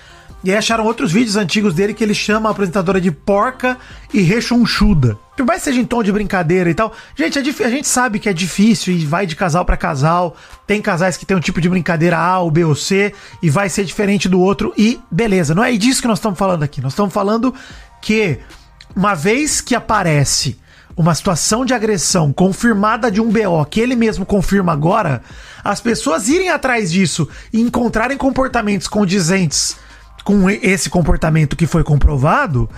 [0.43, 3.77] E aí acharam outros vídeos antigos dele que ele chama a apresentadora de porca
[4.13, 5.17] e rechonchuda.
[5.35, 8.19] Por mais que seja em tom de brincadeira e tal, gente, é a gente sabe
[8.19, 10.35] que é difícil e vai de casal pra casal.
[10.65, 13.67] Tem casais que tem um tipo de brincadeira A, ou B ou C e vai
[13.67, 15.55] ser diferente do outro e beleza.
[15.55, 16.81] Não é disso que nós estamos falando aqui.
[16.81, 17.53] Nós estamos falando
[18.01, 18.39] que
[18.95, 20.57] uma vez que aparece
[20.95, 25.21] uma situação de agressão confirmada de um BO que ele mesmo confirma agora,
[25.63, 29.77] as pessoas irem atrás disso e encontrarem comportamentos condizentes
[30.27, 32.69] com esse comportamento que foi comprovado.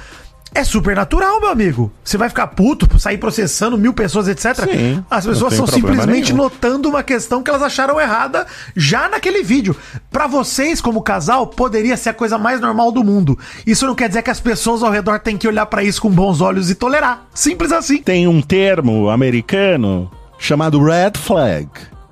[0.54, 1.92] É super natural, meu amigo.
[2.04, 4.56] Você vai ficar puto por sair processando mil pessoas, etc.
[4.72, 6.44] Sim, As pessoas problema simplesmente nenhum.
[6.44, 8.46] notando uma questão que elas acharam errada
[8.76, 9.76] já naquele vídeo.
[10.12, 13.38] Pra vocês, como casal, poderia ser a coisa mais normal do mundo.
[13.66, 16.10] Isso não quer dizer que as pessoas ao redor têm que olhar pra isso com
[16.12, 17.26] bons olhos e tolerar.
[17.34, 17.98] Simples assim.
[17.98, 21.68] Tem um termo americano chamado red flag.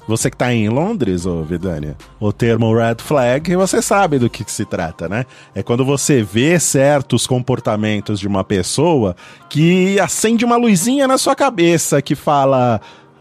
[0.08, 4.46] Você que tá em Londres, ô Vidânia, o termo red flag, você sabe do que,
[4.46, 5.26] que se trata, né?
[5.54, 9.16] É quando você vê certos comportamentos de uma pessoa
[9.50, 12.80] que acende uma luzinha na sua cabeça que fala: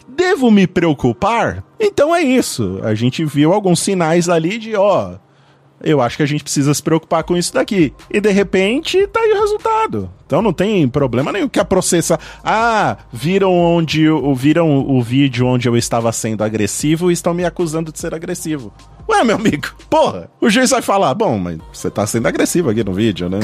[0.09, 1.65] Devo me preocupar?
[1.81, 2.79] Então é isso.
[2.85, 5.15] A gente viu alguns sinais ali de, ó,
[5.83, 7.93] eu acho que a gente precisa se preocupar com isso daqui.
[8.11, 10.11] E de repente, tá aí o resultado.
[10.27, 12.19] Então não tem problema nenhum que a processa.
[12.43, 17.93] Ah, viram onde viram o vídeo onde eu estava sendo agressivo e estão me acusando
[17.93, 18.73] de ser agressivo.
[19.09, 22.83] Ué, meu amigo, porra, o juiz vai falar, bom, mas você tá sendo agressivo aqui
[22.83, 23.39] no vídeo, né?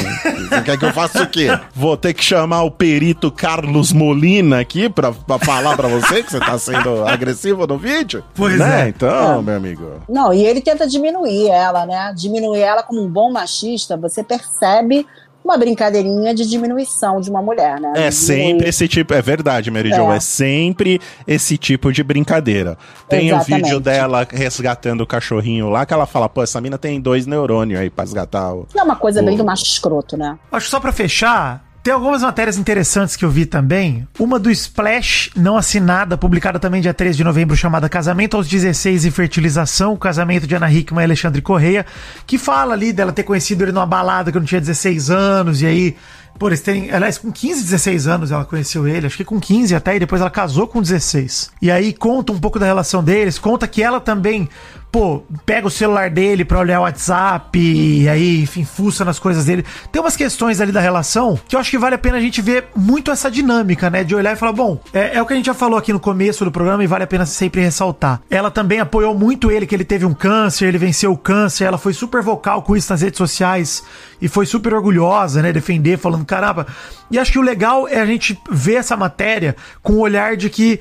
[0.48, 1.46] Você quer que eu faça o quê?
[1.72, 6.32] Vou ter que chamar o perito Carlos Molina aqui pra, pra falar pra você que
[6.32, 8.24] você tá sendo agressivo no vídeo?
[8.34, 8.86] Pois né?
[8.86, 8.88] é.
[8.88, 9.42] Então, É.
[9.42, 9.88] meu amigo.
[10.08, 12.12] Não, e ele tenta diminuir ela, né?
[12.16, 15.06] Diminuir ela como um bom machista, você percebe
[15.44, 17.92] uma brincadeirinha de diminuição de uma mulher, né?
[17.96, 19.96] É sempre esse tipo, é verdade, Mary É.
[19.96, 22.78] Jo, é sempre esse tipo de brincadeira.
[23.08, 27.00] Tem o vídeo dela resgatando o cachorrinho lá, que ela fala, pô, essa mina tem
[27.00, 28.66] dois neurônios aí pra resgatar o...
[28.74, 30.38] É uma coisa bem O- do macho escroto, né?
[30.50, 34.06] Acho que só pra fechar, tem algumas matérias interessantes que eu vi também.
[34.16, 39.04] Uma do Splash, não assinada, publicada também dia 13 de novembro, chamada Casamento aos 16
[39.04, 41.84] e Fertilização, o casamento de Ana Hickman e Alexandre Correia,
[42.24, 45.96] que fala ali dela ter conhecido ele numa balada quando tinha 16 anos, e aí,
[46.42, 49.76] pô, eles terem, aliás, com 15, 16 anos ela conheceu ele, acho que com 15
[49.76, 51.52] até, e depois ela casou com 16.
[51.62, 54.48] E aí conta um pouco da relação deles, conta que ela também
[54.92, 59.46] pô, pega o celular dele pra olhar o WhatsApp e aí, enfim, fuça nas coisas
[59.46, 59.64] dele.
[59.90, 62.42] Tem umas questões ali da relação que eu acho que vale a pena a gente
[62.42, 64.04] ver muito essa dinâmica, né?
[64.04, 65.98] De olhar e falar, bom, é, é o que a gente já falou aqui no
[65.98, 68.20] começo do programa e vale a pena sempre ressaltar.
[68.28, 71.78] Ela também apoiou muito ele, que ele teve um câncer, ele venceu o câncer, ela
[71.78, 73.82] foi super vocal com isso nas redes sociais
[74.22, 75.52] e foi super orgulhosa, né?
[75.52, 76.64] Defender, falando, caramba.
[77.10, 80.48] E acho que o legal é a gente ver essa matéria com o olhar de
[80.48, 80.78] que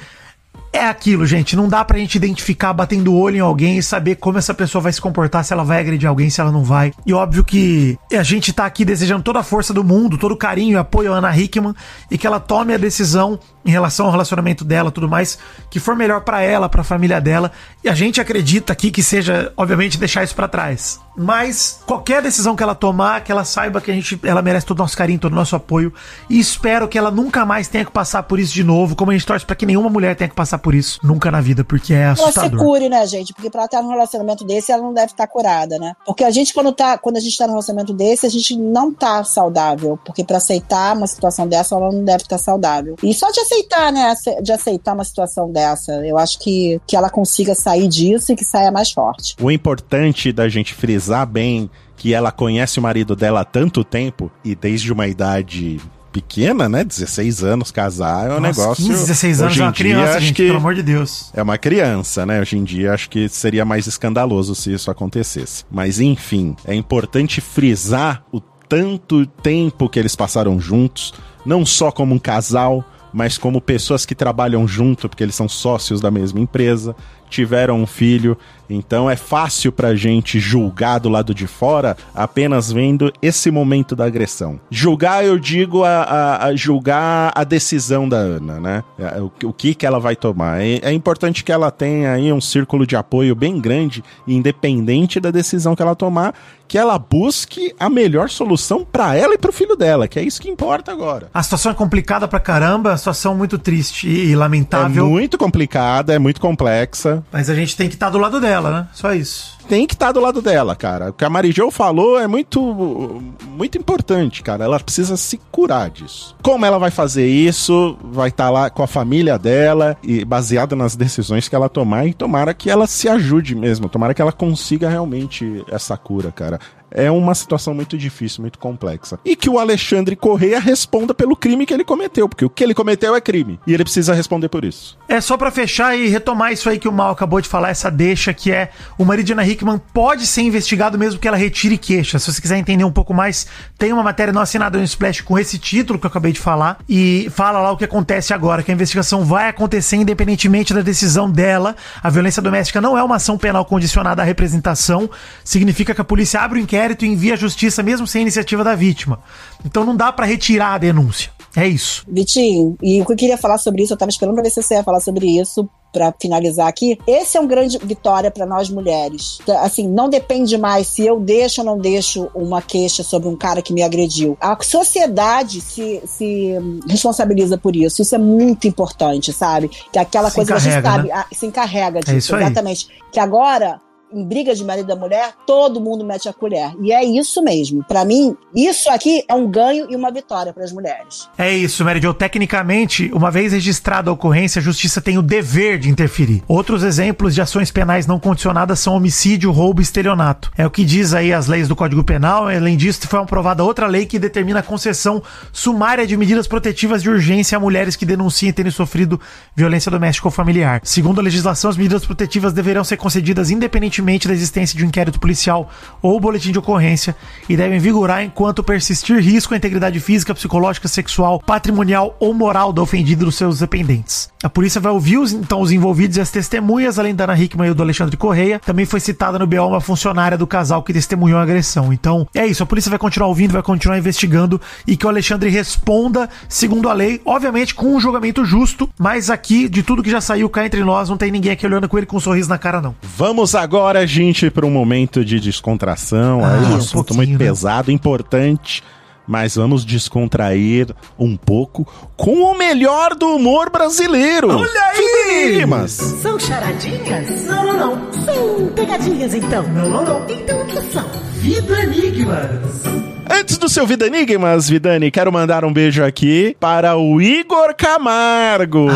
[0.72, 1.56] é aquilo, gente.
[1.56, 4.82] Não dá pra gente identificar batendo o olho em alguém e saber como essa pessoa
[4.82, 6.94] vai se comportar, se ela vai agredir alguém, se ela não vai.
[7.06, 10.38] E óbvio que a gente tá aqui desejando toda a força do mundo, todo o
[10.38, 11.74] carinho e apoio à Ana Hickman
[12.10, 15.38] e que ela tome a decisão em relação ao relacionamento dela tudo mais,
[15.70, 17.52] que for melhor pra ela, pra família dela.
[17.84, 21.00] E a gente acredita aqui que seja, obviamente, deixar isso pra trás.
[21.16, 24.80] Mas qualquer decisão que ela tomar, que ela saiba que a gente, ela merece todo
[24.80, 25.94] o nosso carinho, todo o nosso apoio.
[26.30, 29.14] E espero que ela nunca mais tenha que passar por isso de novo, como a
[29.14, 31.94] gente torce pra que nenhuma mulher tenha que passar por isso nunca na vida, porque
[31.94, 32.60] é Ela se assustador.
[32.60, 33.34] cure, né, gente?
[33.34, 35.94] Porque pra estar num relacionamento desse, ela não deve estar curada, né?
[36.06, 38.94] Porque a gente, quando, tá, quando a gente tá num relacionamento desse, a gente não
[38.94, 40.00] tá saudável.
[40.06, 42.96] Porque pra aceitar uma situação dessa, ela não deve estar saudável.
[43.04, 44.14] E só de aceitar, né?
[44.42, 48.46] De aceitar uma situação dessa, eu acho que, que ela consiga sair disso e que
[48.46, 49.36] saia mais forte.
[49.42, 54.32] O importante da gente frisar bem que ela conhece o marido dela há tanto tempo
[54.44, 55.80] e desde uma idade
[56.12, 56.84] pequena, né?
[56.84, 58.86] 16 anos casar é um Nossa, negócio.
[58.86, 61.32] 15, 16 anos hoje é uma dia, criança, acho gente, que pelo amor de Deus.
[61.34, 62.42] É uma criança, né?
[62.42, 65.64] Hoje em dia acho que seria mais escandaloso se isso acontecesse.
[65.72, 71.14] Mas enfim, é importante frisar o tanto tempo que eles passaram juntos,
[71.46, 72.84] não só como um casal,
[73.14, 76.96] mas como pessoas que trabalham junto, porque eles são sócios da mesma empresa,
[77.32, 78.38] tiveram um filho.
[78.74, 84.06] Então é fácil pra gente julgar do lado de fora apenas vendo esse momento da
[84.06, 84.62] agressão.
[84.70, 88.84] Julgar, eu digo, a, a- a julgar a decisão da Ana, né?
[88.98, 90.62] É, O, o que, que ela vai tomar.
[90.62, 95.32] É, é importante que ela tenha aí um círculo de apoio bem grande, independente da
[95.32, 96.34] decisão que ela tomar,
[96.68, 100.42] que ela busque a melhor solução pra ela e pro filho dela, que é isso
[100.42, 101.30] que importa agora.
[101.34, 105.06] A situação é complicada pra caramba, a situação muito triste e, e É lamentável.
[105.08, 107.21] muito complicada, é muito complexa.
[107.32, 108.88] Mas a gente tem que estar do lado dela, né?
[108.94, 109.58] Só isso.
[109.68, 111.10] tem que estar do lado dela, cara.
[111.10, 114.66] O que a Mary Jo falou é muito, muito importante, cara.
[114.66, 116.36] Ela precisa se curar disso.
[116.42, 117.98] Como ela vai fazer isso?
[118.04, 122.14] Vai estar lá com a família dela e baseada nas decisões que ela tomar e
[122.14, 123.88] tomara que ela se ajude mesmo.
[123.88, 126.60] Tomara que ela consiga realmente essa cura, cara.
[126.92, 129.18] É uma situação muito difícil, muito complexa.
[129.24, 132.74] E que o Alexandre Correia responda pelo crime que ele cometeu, porque o que ele
[132.74, 133.60] cometeu é crime.
[133.66, 134.98] E ele precisa responder por isso.
[135.08, 137.90] É só pra fechar e retomar isso aí que o Mal acabou de falar, essa
[137.90, 141.78] deixa que é o marido de Ana Hickman pode ser investigado mesmo que ela retire
[141.78, 142.20] queixa.
[142.20, 145.40] Se você quiser entender um pouco mais, tem uma matéria não assinada no Splash com
[145.40, 148.72] esse título que eu acabei de falar e fala lá o que acontece agora, que
[148.72, 151.76] a investigação vai acontecer independentemente da decisão dela.
[152.04, 155.10] A violência doméstica não é uma ação penal condicionada à representação,
[155.44, 158.76] significa que a polícia abre o inquérito e envia à justiça mesmo sem iniciativa da
[158.76, 159.20] vítima.
[159.66, 161.32] Então não dá pra retirar a denúncia.
[161.56, 162.06] É isso.
[162.08, 164.64] Vitinho, e o que eu queria falar sobre isso, eu tava esperando pra ver se
[164.64, 166.98] você ia falar sobre isso pra finalizar aqui.
[167.06, 169.40] Esse é um grande vitória pra nós mulheres.
[169.60, 173.62] Assim, não depende mais se eu deixo ou não deixo uma queixa sobre um cara
[173.62, 174.38] que me agrediu.
[174.40, 176.54] A sociedade se, se
[176.88, 178.02] responsabiliza por isso.
[178.02, 179.70] Isso é muito importante, sabe?
[179.92, 181.26] Que aquela Se coisa que a gente sabe, né?
[181.34, 182.18] se encarrega É disso.
[182.18, 182.44] isso aí.
[182.44, 182.88] exatamente.
[183.12, 183.82] Que agora
[184.14, 186.72] em briga de marido da mulher, todo mundo mete a colher.
[186.82, 187.84] E é isso mesmo.
[187.84, 191.30] Pra mim, isso aqui é um ganho e uma vitória para as mulheres.
[191.38, 192.14] É isso, Mary Jo.
[192.14, 196.44] Tecnicamente, uma vez registrada a ocorrência, a justiça tem o dever de interferir.
[196.48, 200.52] Outros exemplos de ações penais não condicionadas são homicídio, roubo e estelionato.
[200.58, 202.48] É o que diz aí as leis do Código Penal.
[202.48, 207.10] Além disso, foi aprovada outra lei que determina a concessão sumária de medidas protetivas de
[207.10, 209.20] urgência a mulheres que denunciem terem sofrido
[209.56, 210.82] violência doméstica ou familiar.
[210.84, 215.20] Segundo a legislação, as medidas protetivas deverão ser concedidas independentemente da existência de um inquérito
[215.20, 215.70] policial
[216.02, 217.16] ou boletim de ocorrência
[217.48, 222.82] e devem vigorar enquanto persistir risco à integridade física, psicológica, sexual, patrimonial ou moral da
[222.82, 224.30] ofendida e dos seus dependentes.
[224.44, 227.70] A polícia vai ouvir os, então os envolvidos e as testemunhas, além da Ana Hickman
[227.70, 228.60] e do Alexandre Correia.
[228.60, 231.94] Também foi citada no BO uma funcionária do casal que testemunhou a agressão.
[231.94, 232.64] Então, é isso.
[232.64, 236.94] A polícia vai continuar ouvindo, vai continuar investigando e que o Alexandre responda segundo a
[236.94, 240.84] lei, obviamente com um julgamento justo, mas aqui, de tudo que já saiu cá entre
[240.84, 242.96] nós, não tem ninguém aqui olhando com ele com um sorriso na cara, não.
[243.02, 246.44] Vamos agora, gente, para um momento de descontração.
[246.44, 247.38] Ah, aí um um assunto pouquinho, muito né?
[247.38, 248.84] pesado, importante.
[249.28, 250.88] Mas vamos descontrair
[251.18, 251.88] um pouco
[252.18, 254.50] com o melhor do humor brasileiro.
[254.50, 255.52] Olha aí!
[255.54, 255.92] Enigmas.
[255.92, 257.46] São charadinhas?
[257.46, 258.12] Não, não, não.
[258.26, 259.64] São pegadinhas, então.
[259.70, 260.26] Não, não, não.
[260.30, 261.06] Então o que são?
[261.36, 262.82] Vida Enigmas.
[263.30, 268.88] Antes do seu Vida Enigmas, Vidani, quero mandar um beijo aqui para o Igor Camargo.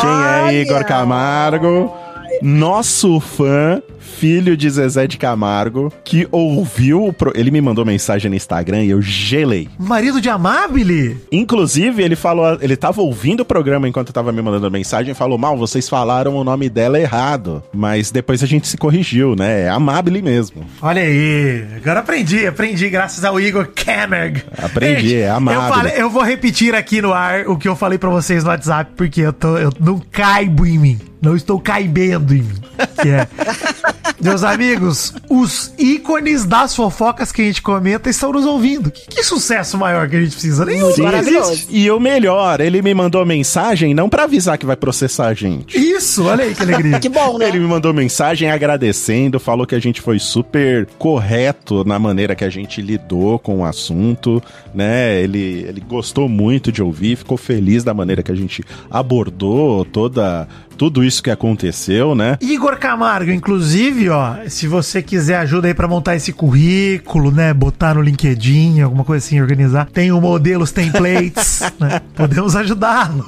[0.00, 0.84] Quem é Igor.
[0.84, 1.94] Camargo?
[2.42, 7.04] Nosso fã, filho de Zezé de Camargo, que ouviu.
[7.06, 9.68] o pro- Ele me mandou mensagem no Instagram e eu gelei.
[9.78, 11.18] Marido de Amabile?
[11.30, 15.38] Inclusive, ele falou, ele tava ouvindo o programa enquanto tava me mandando mensagem e falou:
[15.38, 17.62] Mal, vocês falaram o nome dela errado.
[17.72, 19.62] Mas depois a gente se corrigiu, né?
[19.62, 20.64] É Amabile mesmo.
[20.82, 24.40] Olha aí, agora aprendi, aprendi graças ao Igor Camargo.
[24.56, 25.62] Aprendi, é amável.
[25.62, 28.50] Eu, falei- eu vou repetir aqui no ar o que eu falei pra vocês no
[28.50, 30.98] WhatsApp, porque eu, tô, eu não caibo em mim.
[31.20, 32.60] Não estou caibendo em mim.
[33.02, 33.28] Que é.
[34.22, 38.90] Meus amigos, os ícones das fofocas que a gente comenta estão nos ouvindo.
[38.90, 40.64] Que, que sucesso maior que a gente precisa?
[40.66, 40.92] Nenhum.
[40.92, 41.66] Sim, Maravilhoso.
[41.70, 45.78] E o melhor, ele me mandou mensagem não pra avisar que vai processar a gente.
[45.78, 47.00] Isso, olha aí que alegria.
[47.00, 47.48] Que bom, né?
[47.48, 52.44] Ele me mandou mensagem agradecendo, falou que a gente foi super correto na maneira que
[52.44, 54.42] a gente lidou com o assunto,
[54.74, 55.18] né?
[55.20, 60.46] Ele, ele gostou muito de ouvir, ficou feliz da maneira que a gente abordou toda
[60.80, 62.38] tudo isso que aconteceu, né?
[62.40, 67.94] Igor Camargo, inclusive, ó, se você quiser ajuda aí pra montar esse currículo, né, botar
[67.94, 72.00] no LinkedIn, alguma coisa assim, organizar, tem o modelos templates, né?
[72.14, 73.24] Podemos ajudá-lo.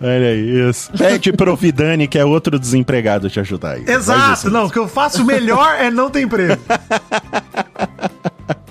[0.00, 0.90] Olha isso.
[0.92, 3.84] Pede pro Vidani, que é outro desempregado, te ajudar aí.
[3.86, 6.60] Exato, não, o que eu faço melhor é não ter emprego.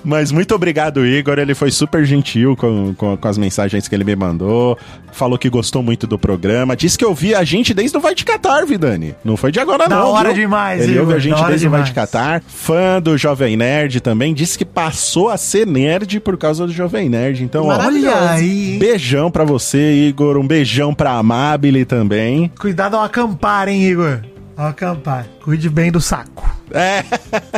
[0.04, 1.38] Mas muito obrigado, Igor.
[1.38, 4.78] Ele foi super gentil com, com, com as mensagens que ele me mandou.
[5.12, 6.76] Falou que gostou muito do programa.
[6.76, 9.14] Disse que ouvia a gente desde o Vai de Catar, Vidani.
[9.24, 10.08] Não foi de agora, não.
[10.08, 10.42] hora viu?
[10.42, 11.92] demais, Ele Igor, ouve a gente desde o Vai de.
[11.92, 12.42] Catar.
[12.46, 14.34] Fã do Jovem Nerd também.
[14.34, 17.42] Disse que passou a ser nerd por causa do Jovem Nerd.
[17.44, 17.78] Então, ó.
[17.78, 18.72] Olha aí.
[18.72, 18.78] hein?
[18.78, 20.36] beijão pra você, Igor.
[20.36, 22.50] Um beijão pra Amabile também.
[22.58, 24.20] Cuidado ao acampar, hein, Igor?
[24.56, 25.28] Acampar.
[25.42, 26.48] Cuide bem do saco.
[26.70, 27.04] É.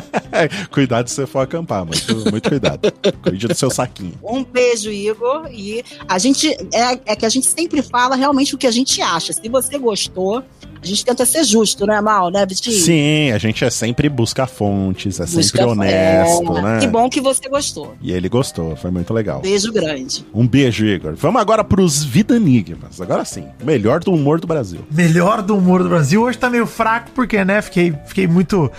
[0.70, 2.92] Cuidado se você for acampar, muito, muito cuidado.
[3.22, 4.14] Cuide do seu saquinho.
[4.22, 5.48] Um beijo, Igor.
[5.50, 9.00] E a gente é, é que a gente sempre fala realmente o que a gente
[9.00, 9.32] acha.
[9.32, 10.42] Se você gostou,
[10.86, 12.76] a gente tenta ser justo, né, Mal, né, Vitinho?
[12.76, 16.78] Sim, a gente é sempre busca fontes, é sempre Busca- honesto, é, né?
[16.80, 17.94] Que bom que você gostou.
[18.00, 19.40] E ele gostou, foi muito legal.
[19.40, 20.24] Beijo grande.
[20.32, 21.14] Um beijo, Igor.
[21.16, 23.00] Vamos agora pros Vida Enigmas.
[23.00, 24.80] Agora sim, melhor do humor do Brasil.
[24.90, 26.22] Melhor do humor do Brasil.
[26.22, 28.70] Hoje tá meio fraco, porque, né, fiquei, fiquei muito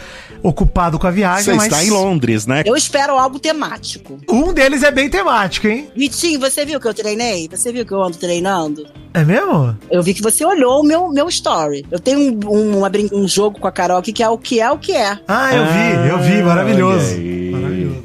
[0.41, 1.63] ocupado com a viagem, Você mas...
[1.65, 2.63] está em Londres, né?
[2.65, 4.19] Eu espero algo temático.
[4.29, 5.89] Um deles é bem temático, hein?
[5.95, 7.49] Vitinho, você viu que eu treinei?
[7.51, 8.87] Você viu que eu ando treinando?
[9.13, 9.75] É mesmo?
[9.89, 11.83] Eu vi que você olhou o meu, meu story.
[11.89, 14.37] Eu tenho um, um, uma brin- um jogo com a Carol aqui que é o
[14.37, 15.17] que é o que é.
[15.27, 17.05] Ah, eu vi, eu vi, Ah, maravilhoso.
[17.11, 17.17] olha aí.
[17.17, 17.36] Maravilhoso.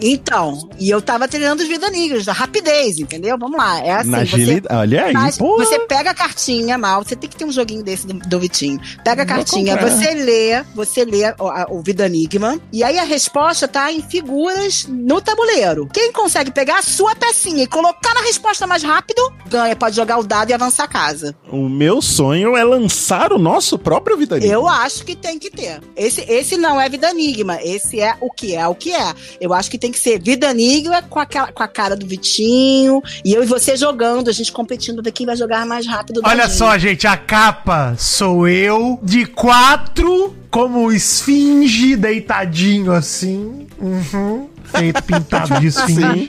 [0.02, 3.38] Então, e eu tava treinando os vida negras, da rapidez, entendeu?
[3.38, 3.78] Vamos lá.
[3.80, 4.74] É assim, Na você, agilidade.
[4.80, 8.06] Olha aí, faz- você pega a cartinha, mal, você tem que ter um joguinho desse
[8.06, 8.80] do, do Vitinho.
[9.04, 9.90] Pega a Vou cartinha, comprar.
[9.90, 14.02] você lê, você lê o, a- o Vida Enigma, e aí a resposta tá em
[14.02, 15.88] figuras no tabuleiro.
[15.92, 20.18] Quem consegue pegar a sua pecinha e colocar na resposta mais rápido, ganha, pode jogar
[20.18, 21.34] o dado e avançar a casa.
[21.50, 24.52] O meu sonho é lançar o nosso próprio Vida Enigma.
[24.54, 25.80] Eu acho que tem que ter.
[25.96, 29.14] Esse, esse não é Vida Enigma, esse é o que é o que é.
[29.40, 33.02] Eu acho que tem que ser Vida Enigma com, aquela, com a cara do Vitinho.
[33.24, 36.20] E eu e você jogando, a gente competindo ver quem vai jogar mais rápido.
[36.24, 43.66] Olha só, gente, a capa sou eu de quatro, como esfinge, deitadinho assim.
[43.78, 44.48] Uhum.
[44.64, 46.28] Feito pintado de esfinge.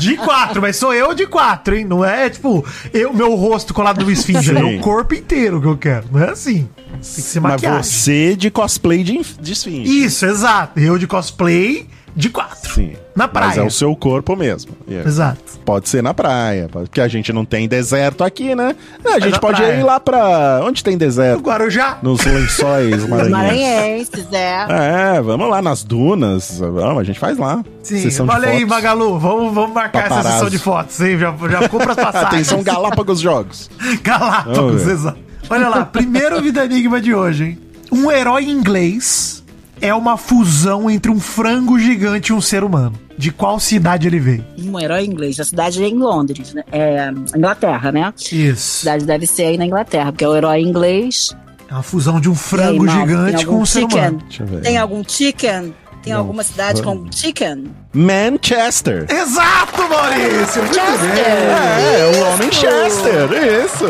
[0.00, 1.84] De quatro, mas sou eu de quatro, hein?
[1.84, 5.76] Não é tipo, eu, meu rosto colado no esfinge, é o corpo inteiro que eu
[5.76, 6.06] quero.
[6.12, 6.68] Não é assim.
[6.90, 7.82] Tem que ser Mas maquiagem.
[7.82, 10.04] você de cosplay de, de esfinge.
[10.04, 10.78] Isso, exato.
[10.78, 12.72] Eu de cosplay de quatro.
[12.74, 12.92] Sim.
[13.14, 13.60] Na Mas praia.
[13.60, 14.72] é o seu corpo mesmo.
[14.88, 15.08] Yeah.
[15.08, 15.40] Exato.
[15.64, 18.74] Pode ser na praia, porque a gente não tem deserto aqui, né?
[19.04, 19.74] A gente na pode praia.
[19.78, 20.60] ir lá pra.
[20.64, 21.40] Onde tem O deserto?
[21.42, 21.98] Guarujá.
[22.02, 23.30] Nos lençóis maranhenses.
[23.30, 25.16] maranhenses, é.
[25.16, 26.58] É, vamos lá nas dunas.
[26.58, 27.62] Vamos, a gente faz lá.
[27.82, 28.68] Sim, Sessão de olha aí, fotos.
[28.68, 30.32] Magalu, vamos, vamos marcar essa Paparazzo.
[30.34, 31.18] sessão de fotos, hein?
[31.18, 32.26] Já, já compra as passagens.
[32.26, 33.70] Atenção, Galápagos Jogos.
[34.02, 35.18] Galápagos, exato.
[35.48, 37.58] Olha lá, primeiro Vida Enigma de hoje, hein?
[37.92, 39.39] Um herói inglês
[39.80, 42.98] é uma fusão entre um frango gigante e um ser humano.
[43.16, 44.44] De qual cidade ele veio?
[44.58, 45.38] Um herói inglês.
[45.40, 46.64] A cidade é em Londres, né?
[46.72, 48.04] É Inglaterra, né?
[48.04, 48.80] A Isso.
[48.80, 51.36] cidade deve ser aí na Inglaterra, porque é o herói inglês.
[51.68, 53.98] É uma fusão de um frango aí, Mal, gigante com um algum ser chicken?
[53.98, 54.22] humano.
[54.62, 55.74] Tem algum chicken?
[56.02, 57.70] Tem alguma cidade com chicken?
[57.92, 59.04] Manchester.
[59.10, 60.62] Exato, Maurício!
[60.62, 61.22] Muito bem.
[61.22, 63.28] É, o homem Chester.
[63.64, 63.84] Isso.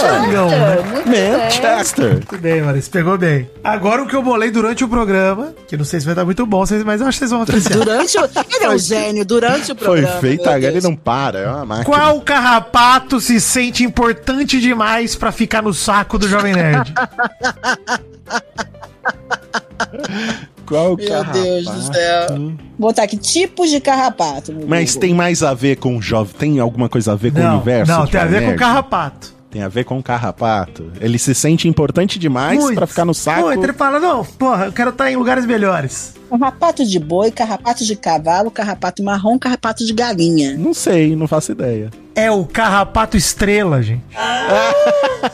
[0.00, 0.76] Frangão, né?
[0.80, 1.32] Muito bem.
[1.32, 2.12] Manchester.
[2.12, 3.50] Muito bem, Maurício, pegou bem.
[3.62, 6.46] Agora o que eu bolei durante o programa, que não sei se vai dar muito
[6.46, 7.76] bom, mas eu acho que vocês vão apreciar.
[7.76, 8.22] Durante o...
[8.54, 10.20] Ele é um gênio, durante o Foi programa.
[10.20, 10.84] feito, meu ele Deus.
[10.84, 11.38] não para.
[11.40, 11.84] É uma máquina.
[11.84, 16.94] Qual carrapato se sente importante demais pra ficar no saco do Jovem Nerd?
[20.66, 21.92] Qual Meu Deus do carrapato?
[21.94, 22.28] céu.
[22.36, 24.52] Vou botar aqui tipos de carrapato.
[24.66, 25.00] Mas Google.
[25.00, 26.34] tem mais a ver com o jovem?
[26.38, 27.92] Tem alguma coisa a ver com o não, universo?
[27.92, 28.58] não, do tem a ver Jovem com Nerd?
[28.60, 29.32] carrapato.
[29.50, 30.90] Tem a ver com o carrapato.
[30.98, 33.42] Ele se sente importante demais pra ficar no saco.
[33.42, 36.14] Muito, ele fala, não, porra, eu quero estar em lugares melhores.
[36.30, 40.56] Carrapato de boi, carrapato de cavalo, carrapato marrom, carrapato de galinha.
[40.56, 41.90] Não sei, não faço ideia.
[42.14, 44.02] É o carrapato estrela, gente.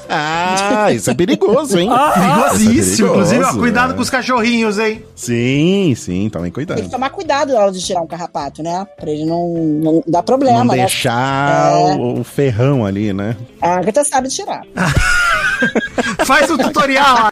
[0.09, 1.89] Ah, isso é perigoso, hein?
[2.15, 2.73] Perigosíssimo.
[2.81, 3.97] Isso é Inclusive, ó, cuidado é.
[3.97, 5.05] com os cachorrinhos, hein?
[5.15, 6.83] Sim, sim, Tem cuidado.
[6.83, 8.87] que tomar cuidado na hora de tirar um carrapato, né?
[8.99, 10.77] Pra ele não, não dar problema, Não né?
[10.83, 11.97] deixar É.
[11.97, 13.37] o, ferrão ali, né?
[13.61, 14.63] A Agatha sabe tirar.
[16.25, 17.31] Faz o tutorial.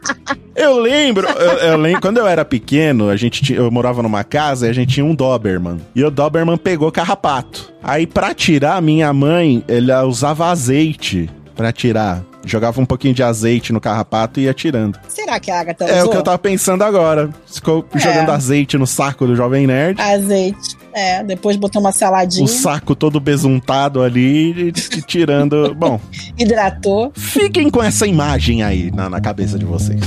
[0.55, 4.24] Eu lembro, eu, eu lembro, quando eu era pequeno, a gente tinha- eu morava numa
[4.24, 5.79] casa e a gente tinha um Doberman.
[5.95, 7.72] E o Doberman pegou carrapato.
[7.83, 12.22] Aí pra tirar, minha mãe, ela usava azeite pra tirar.
[12.45, 14.97] Jogava um pouquinho de azeite no carrapato e ia tirando.
[15.09, 16.07] Será que a Agatha É usou?
[16.07, 17.29] o que eu tava pensando agora.
[17.53, 17.99] Ficou É.
[17.99, 20.01] jogando azeite no saco do Jovem Nerd.
[20.01, 20.77] Azeite.
[20.97, 24.72] É, depois botou uma saladinha, O saco todo besuntado ali
[25.07, 25.74] tirando.
[25.76, 26.01] Bom,
[26.38, 27.12] hidratou.
[27.14, 30.01] fiquem com essa imagem aí na, na cabeça de vocês.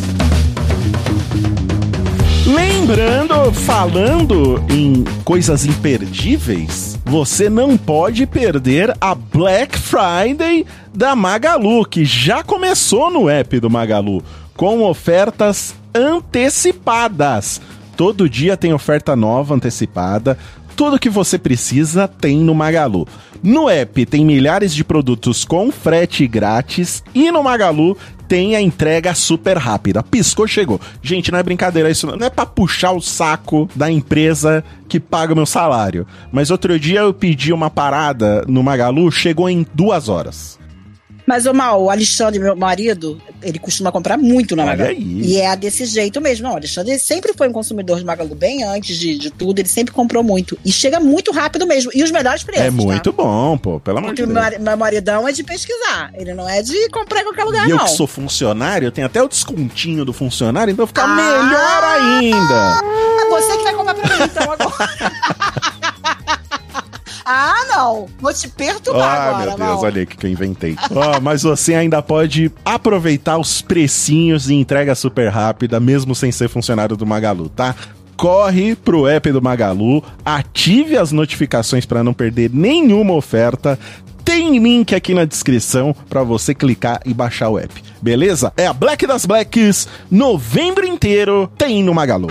[2.47, 12.03] Lembrando, falando em coisas imperdíveis, você não pode perder a Black Friday da Magalu, que
[12.03, 14.23] já começou no app do Magalu,
[14.57, 17.61] com ofertas antecipadas.
[17.99, 20.37] Todo dia tem oferta nova antecipada.
[20.79, 23.05] Tudo que você precisa tem no Magalu.
[23.43, 27.97] No app tem milhares de produtos com frete grátis e no Magalu
[28.29, 30.01] tem a entrega super rápida.
[30.01, 30.79] Piscou, chegou.
[31.03, 35.33] Gente, não é brincadeira, isso não é pra puxar o saco da empresa que paga
[35.33, 36.07] o meu salário.
[36.31, 40.58] Mas outro dia eu pedi uma parada no Magalu, chegou em duas horas.
[41.29, 44.93] Mas o mal, o Alexandre, meu marido, ele costuma comprar muito na Magalu.
[44.99, 46.47] E é desse jeito mesmo.
[46.47, 49.59] Não, o Alexandre sempre foi um consumidor de Magalu bem antes de, de tudo.
[49.59, 50.57] Ele sempre comprou muito.
[50.65, 51.91] E chega muito rápido mesmo.
[51.93, 52.65] E os melhores preços.
[52.65, 53.23] é muito tá?
[53.23, 54.33] bom, pô, pelo amor de Deus.
[54.33, 56.09] mar- meu maridão é de pesquisar.
[56.15, 57.85] Ele não é de comprar em qualquer lugar, E eu não.
[57.85, 61.07] que sou funcionário, tem até o descontinho do funcionário, então fica Ah!
[61.15, 62.81] melhor ainda.
[63.21, 64.89] É você que vai comprar pra mim, então, agora.
[67.31, 68.07] ah, não.
[68.19, 69.83] Vou te perturbar Ah, agora, meu Deus, Mal.
[69.83, 70.75] olha aí o que que eu inventei.
[70.95, 76.49] Ó, mas você ainda pode aproveitar os precinhos e entrega super rápida, mesmo sem ser
[76.49, 77.75] funcionário do Magalu, tá?
[78.17, 83.79] Corre pro app do Magalu, ative as notificações para não perder nenhuma oferta.
[84.25, 87.73] Tem link aqui na descrição para você clicar e baixar o app.
[88.01, 88.51] Beleza?
[88.57, 92.27] É a Black das Blacks, novembro inteiro tem no Magalu.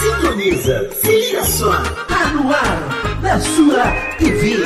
[0.00, 1.72] Sintoniza, se liga só,
[2.08, 3.01] tá no ar,
[3.32, 3.84] na sua
[4.18, 4.58] TV.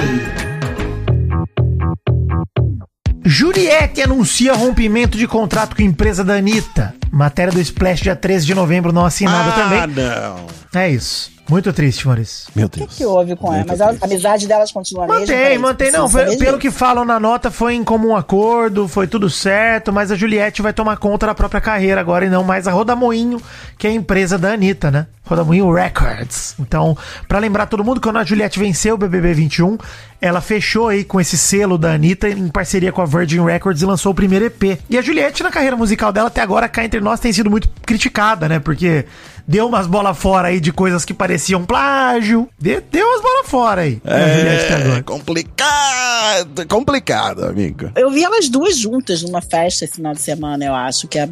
[3.24, 6.92] Juliette anuncia rompimento de contrato com a empresa da Anitta.
[7.12, 9.86] Matéria do Splash, dia 13 de novembro, não assinada ah, também.
[9.94, 10.46] não.
[10.74, 11.35] É isso.
[11.48, 12.48] Muito triste, Maurício.
[12.54, 12.94] Meu O que, Deus.
[12.94, 13.56] que houve com ela?
[13.58, 14.04] Muito Mas a triste.
[14.04, 15.20] amizade delas continua a mesma?
[15.20, 15.92] Mantém, mantém.
[15.92, 16.58] Não, pelo disso.
[16.58, 20.72] que falam na nota, foi em comum acordo, foi tudo certo, mas a Juliette vai
[20.72, 23.40] tomar conta da própria carreira agora e não mais a Rodamoinho,
[23.78, 25.06] que é a empresa da Anitta, né?
[25.24, 26.54] Rodamoinho Records.
[26.58, 29.76] Então, pra lembrar todo mundo, quando a Juliette venceu o BBB 21,
[30.20, 33.86] ela fechou aí com esse selo da Anitta em parceria com a Virgin Records e
[33.86, 34.78] lançou o primeiro EP.
[34.88, 37.68] E a Juliette, na carreira musical dela, até agora, cá entre nós, tem sido muito
[37.84, 38.60] criticada, né?
[38.60, 39.04] Porque
[39.46, 42.48] deu umas bolas fora aí de coisas que pareciam plágio.
[42.58, 44.00] De- Deu umas bolas fora aí.
[44.04, 45.02] a É agora.
[45.02, 47.90] complicado, complicado, amigo.
[47.96, 51.06] Eu vi elas duas juntas numa festa esse final de semana, eu acho.
[51.08, 51.28] que é,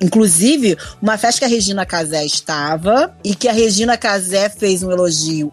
[0.00, 4.90] Inclusive, uma festa que a Regina Casé estava e que a Regina Casé fez um
[4.90, 5.52] elogio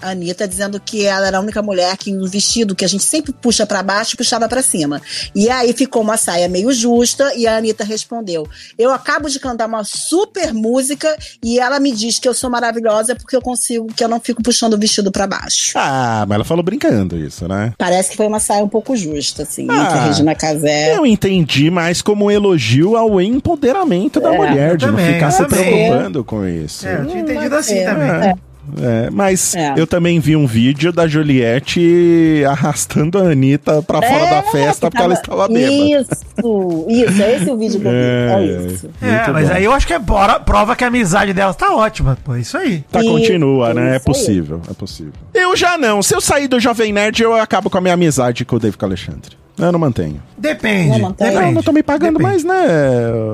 [0.00, 3.04] à Anitta, dizendo que ela era a única mulher que no vestido que a gente
[3.04, 5.00] sempre puxa pra baixo, puxava pra cima.
[5.34, 8.46] E aí ficou uma saia meio justa e a Anitta respondeu:
[8.78, 13.14] Eu acabo de cantar uma super música e ela me diz que eu sou maravilhosa
[13.16, 15.72] porque eu consigo, que eu não fico puxando o vestido pra baixo.
[15.76, 17.72] Ah, mas ela falou brincando isso, né?
[17.78, 20.96] Parece que foi uma saia um pouco justa, assim, Ah, que a Regina Casé.
[20.96, 25.14] Eu entendi mais como um elogio ao empoderamento da É, mulher, de eu não também,
[25.14, 25.64] ficar se também.
[25.64, 26.86] preocupando com isso.
[26.86, 27.84] É, eu tinha entendido assim ser.
[27.84, 28.08] também.
[28.10, 28.34] É.
[28.80, 29.74] É, mas É.
[29.76, 34.86] eu também vi um vídeo da Juliette arrastando a Anitta pra fora É, da festa
[34.86, 35.72] que porque ela tava- estava bêbada.
[35.72, 37.96] Isso, isso, é esse o vídeo que eu vi.
[37.96, 38.90] É, É, isso.
[39.02, 39.54] É, mas bom.
[39.54, 42.16] aí eu acho que é bora- prova que a amizade delas tá ótima.
[42.24, 42.84] Pô, é isso aí.
[42.90, 43.82] Tá, Isso, continua, né?
[43.82, 44.00] É isso aí.
[44.14, 45.12] possível, é possível.
[45.34, 46.02] Eu já não.
[46.02, 48.78] Se eu sair do Jovem Nerd, eu acabo com a minha amizade com o David
[48.82, 49.36] Alexandre.
[49.58, 50.22] Eu não mantenho.
[50.36, 50.90] Depende.
[50.90, 51.26] Não, mantém.
[51.30, 51.46] depende.
[51.48, 52.22] Eu não tô me pagando Depende.
[52.22, 52.64] mais, né,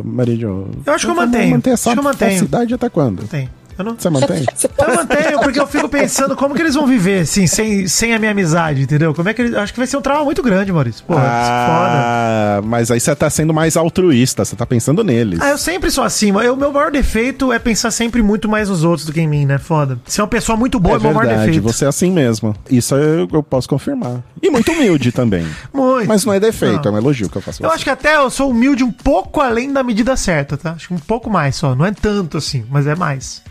[0.03, 0.69] Maridio?
[0.87, 1.51] Eu acho que eu vou mantenho.
[1.51, 2.31] manter essa Acho que eu mantenho.
[2.31, 3.29] falsidade até quando?
[3.29, 3.49] Tem.
[3.79, 3.95] Eu não.
[3.99, 4.45] Você mantém?
[4.87, 8.19] Eu mantenho, porque eu fico pensando como que eles vão viver, assim, sem, sem a
[8.19, 9.15] minha amizade, entendeu?
[9.15, 9.55] Como é que eles.
[9.55, 11.03] Acho que vai ser um trauma muito grande, Maurício.
[11.07, 11.27] Pô, foda.
[11.27, 15.41] ah, mas aí você tá sendo mais altruísta, você tá pensando neles.
[15.41, 18.69] Ah, eu sempre sou assim, mas o meu maior defeito é pensar sempre muito mais
[18.69, 19.59] nos outros do que em mim, né?
[19.59, 19.99] Foda.
[20.07, 21.63] Ser uma pessoa muito boa é, é o meu maior verdade, defeito.
[21.73, 22.55] você é assim mesmo.
[22.71, 24.23] Isso eu, eu posso confirmar.
[24.43, 25.47] E muito humilde também.
[25.73, 26.07] Muito.
[26.07, 26.93] Mas não é defeito, Não.
[26.93, 27.63] é um elogio que eu faço.
[27.63, 30.73] Eu acho que até eu sou humilde um pouco além da medida certa, tá?
[30.73, 31.75] Acho que um pouco mais só.
[31.75, 33.43] Não é tanto assim, mas é mais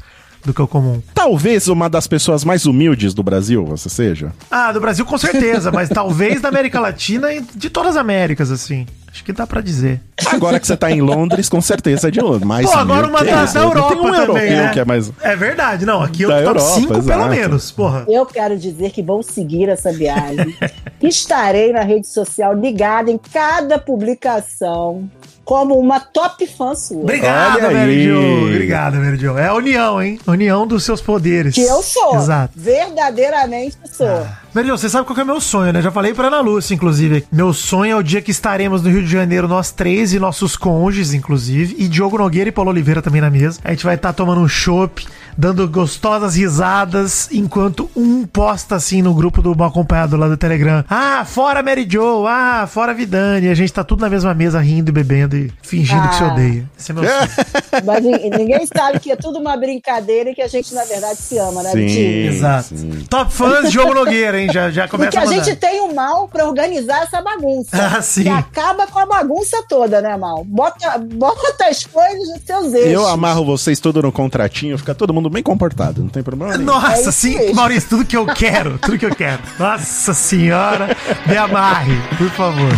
[0.45, 1.01] do que o comum.
[1.13, 4.31] Talvez uma das pessoas mais humildes do Brasil você seja.
[4.49, 8.51] Ah, do Brasil com certeza, mas talvez da América Latina e de todas as Américas,
[8.51, 8.85] assim.
[9.13, 10.01] Acho que dá pra dizer.
[10.25, 12.47] Agora que você tá em Londres, com certeza é de Londres.
[12.47, 14.73] Mais Pô, agora uma que da, da Europa Tem um também, europeu né?
[14.73, 15.11] que é mais...
[15.21, 16.01] É verdade, não.
[16.01, 17.29] Aqui eu Da top Europa, 5 pelo exato.
[17.29, 18.05] menos, porra.
[18.09, 20.55] Eu quero dizer que vou seguir essa viagem.
[20.99, 25.07] Estarei na rede social ligada em cada publicação
[25.43, 27.01] como uma top fã sua.
[27.01, 27.59] Obrigado.
[27.59, 28.45] Jo.
[28.47, 29.37] Obrigado, Jo.
[29.37, 30.19] É a união, hein?
[30.25, 31.55] União dos seus poderes.
[31.55, 32.15] Que eu sou.
[32.15, 32.53] Exato.
[32.55, 34.25] Verdadeiramente sou.
[34.53, 35.81] Mary Jo, você sabe qual que é o meu sonho, né?
[35.81, 37.25] Já falei pra Ana Lúcia, inclusive.
[37.31, 40.55] Meu sonho é o dia que estaremos no Rio de Janeiro, nós três e nossos
[40.55, 41.75] cônjuges, inclusive.
[41.77, 43.59] E Diogo Nogueira e Paulo Oliveira também na mesa.
[43.63, 45.05] A gente vai estar tomando um chopp,
[45.37, 50.83] dando gostosas risadas, enquanto um posta assim no grupo do Mal Acompanhado lá do Telegram.
[50.89, 53.47] Ah, fora Mary Jo, ah, fora Vidani.
[53.47, 56.23] E a gente tá tudo na mesma mesa, rindo e bebendo e fingindo que se
[56.23, 56.27] Ah.
[56.33, 56.69] odeia.
[56.77, 57.29] Esse é meu sonho.
[57.85, 61.17] Mas nin- ninguém sabe que é tudo uma brincadeira e que a gente, na verdade,
[61.17, 61.77] se ama, né, Sim.
[61.77, 62.27] Vitinho?
[62.31, 62.75] Exato.
[62.77, 63.05] sim.
[63.09, 64.49] Top fãs, Diogo Nogueira, hein?
[64.51, 65.43] Já, já começa Porque a mandar.
[65.45, 67.69] gente tem o mal pra organizar essa bagunça.
[67.73, 68.23] Ah, sim.
[68.23, 70.43] Que acaba com a bagunça toda, né, mal?
[70.45, 72.91] Bota, bota as coisas nos seus eixos.
[72.91, 76.65] Eu amarro vocês tudo no contratinho, fica todo mundo bem comportado, não tem problema nenhum.
[76.65, 77.55] Nossa, É sim, mesmo.
[77.55, 79.41] Maurício, tudo que eu quero, tudo que eu quero.
[79.59, 80.95] Nossa senhora,
[81.25, 82.71] me amarre, por favor.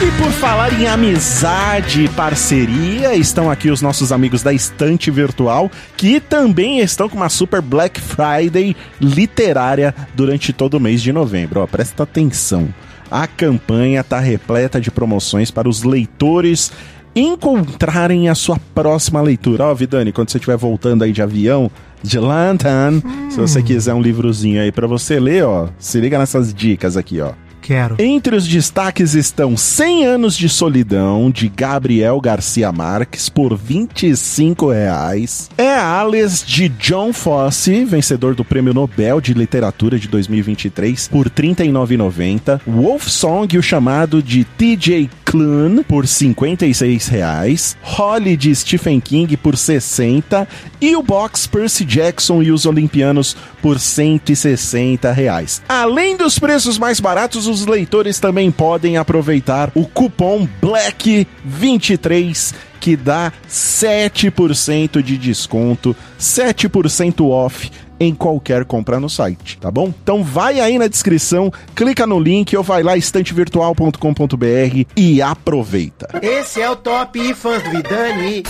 [0.00, 5.68] E por falar em amizade e parceria, estão aqui os nossos amigos da Estante Virtual,
[5.96, 11.60] que também estão com uma super Black Friday literária durante todo o mês de novembro.
[11.60, 12.72] Ó, presta atenção.
[13.10, 16.70] A campanha está repleta de promoções para os leitores
[17.18, 19.64] encontrarem a sua próxima leitura.
[19.64, 21.70] Ó, Vidani, quando você estiver voltando aí de avião,
[22.02, 26.54] de London, se você quiser um livrozinho aí para você ler, ó, se liga nessas
[26.54, 27.32] dicas aqui, ó.
[27.68, 27.96] Quero.
[27.98, 35.50] Entre os destaques estão 100 anos de solidão de Gabriel Garcia Marques por 25 reais.
[35.58, 41.32] É Alice de John Fosse, vencedor do Prêmio Nobel de Literatura de 2023 por R$
[41.36, 42.60] 39,90.
[42.66, 47.76] Wolf Song, o chamado de TJ Klune por 56 reais.
[47.80, 50.48] Holly de Stephen King por 60
[50.80, 55.62] e o box Percy Jackson e os Olimpianos por 160 reais.
[55.68, 63.32] Além dos preços mais baratos, os leitores também podem aproveitar o cupom BLACK23 que dá
[63.48, 67.70] 7% de desconto, 7% off
[68.00, 69.92] em qualquer compra no site, tá bom?
[70.02, 76.08] Então vai aí na descrição, clica no link ou vai lá estantevirtual.com.br e aproveita.
[76.22, 78.42] Esse é o Top Fãs do Vidani.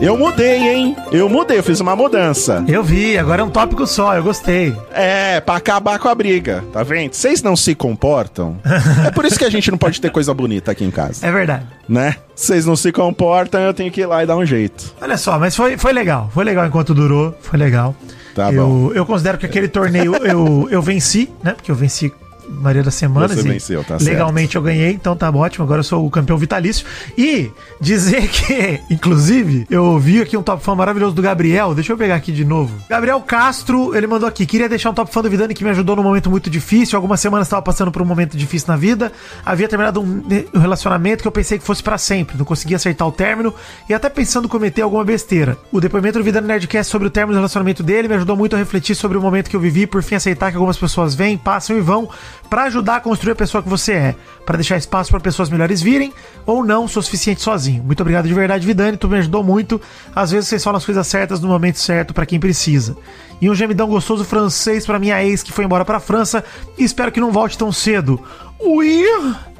[0.00, 0.96] Eu mudei, hein?
[1.10, 2.62] Eu mudei, eu fiz uma mudança.
[2.68, 4.74] Eu vi, agora é um tópico só, eu gostei.
[4.92, 7.14] É, pra acabar com a briga, tá vendo?
[7.14, 8.58] Vocês não se comportam.
[9.06, 11.32] É por isso que a gente não pode ter coisa bonita aqui em casa, É
[11.32, 11.64] verdade.
[11.88, 12.16] né?
[12.34, 14.92] Vocês não se comportam, eu tenho que ir lá e dar um jeito.
[15.00, 16.30] Olha só, mas foi, foi legal.
[16.34, 17.34] Foi legal enquanto durou.
[17.40, 17.94] Foi legal.
[18.34, 18.90] Tá eu, bom.
[18.92, 21.52] eu considero que aquele torneio eu, eu venci, né?
[21.52, 22.12] Porque eu venci
[22.48, 23.32] maioria das semanas.
[23.36, 24.04] Você venceu, tá certo.
[24.04, 25.64] Legalmente eu ganhei, então tá ótimo.
[25.64, 26.86] Agora eu sou o campeão vitalício.
[27.16, 31.74] E dizer que, inclusive, eu vi aqui um top fã maravilhoso do Gabriel.
[31.74, 32.74] Deixa eu pegar aqui de novo.
[32.88, 34.46] Gabriel Castro, ele mandou aqui.
[34.46, 36.96] Queria deixar um top fã do Vidani que me ajudou num momento muito difícil.
[36.96, 39.12] Algumas semanas estava passando por um momento difícil na vida.
[39.44, 40.22] Havia terminado um,
[40.54, 42.36] um relacionamento que eu pensei que fosse pra sempre.
[42.36, 43.54] Não conseguia acertar o término
[43.88, 45.56] e até pensando em cometer alguma besteira.
[45.72, 48.58] O depoimento do Vidani Nerdcast sobre o término do relacionamento dele me ajudou muito a
[48.58, 51.76] refletir sobre o momento que eu vivi, por fim aceitar que algumas pessoas vêm, passam
[51.76, 52.08] e vão
[52.48, 54.14] pra ajudar a construir a pessoa que você é,
[54.44, 56.12] Pra deixar espaço pra pessoas melhores virem
[56.44, 57.82] ou não sou suficiente sozinho.
[57.82, 59.80] Muito obrigado de verdade, Vidani, tu me ajudou muito.
[60.14, 62.94] Às vezes vocês falam as coisas certas no momento certo pra quem precisa.
[63.40, 66.44] E um gemidão gostoso francês pra minha ex que foi embora pra França
[66.76, 68.20] e espero que não volte tão cedo.
[68.60, 69.02] Ui!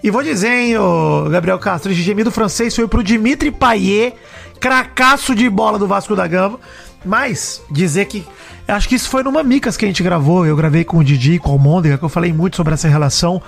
[0.03, 4.14] E vou dizer, hein, ô Gabriel Castro, esse gemido francês foi pro Dimitri Payet,
[4.61, 6.61] cracaço de bola do Vasco da Gama.
[7.05, 8.24] Mas, dizer que.
[8.66, 10.46] Acho que isso foi numa Micas que a gente gravou.
[10.46, 13.42] Eu gravei com o Didi, com o Môndega, que eu falei muito sobre essa relação.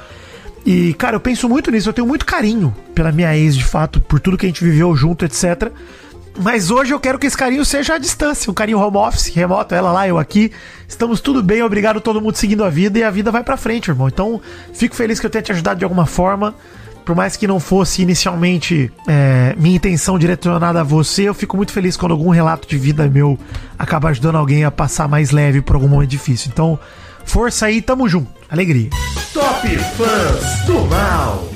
[0.65, 1.89] E, cara, eu penso muito nisso.
[1.89, 4.95] Eu tenho muito carinho pela minha ex, de fato, por tudo que a gente viveu
[4.95, 5.71] junto, etc.
[6.39, 8.51] Mas hoje eu quero que esse carinho seja à distância.
[8.51, 10.53] Um carinho home office, remoto, ela lá, eu aqui.
[10.87, 13.89] Estamos tudo bem, obrigado todo mundo seguindo a vida e a vida vai pra frente,
[13.89, 14.09] irmão.
[14.09, 14.41] Então,
[14.75, 16.55] fico feliz que eu tenha te ajudado de alguma forma.
[17.07, 21.71] Por mais que não fosse inicialmente é, minha intenção direcionada a você, eu fico muito
[21.71, 23.39] feliz quando algum relato de vida meu
[23.79, 26.51] acaba ajudando alguém a passar mais leve por algum momento difícil.
[26.53, 26.77] Então,
[27.25, 28.29] força aí, tamo junto.
[28.51, 28.91] Alegria.
[29.33, 31.49] Top Fãs do Mal.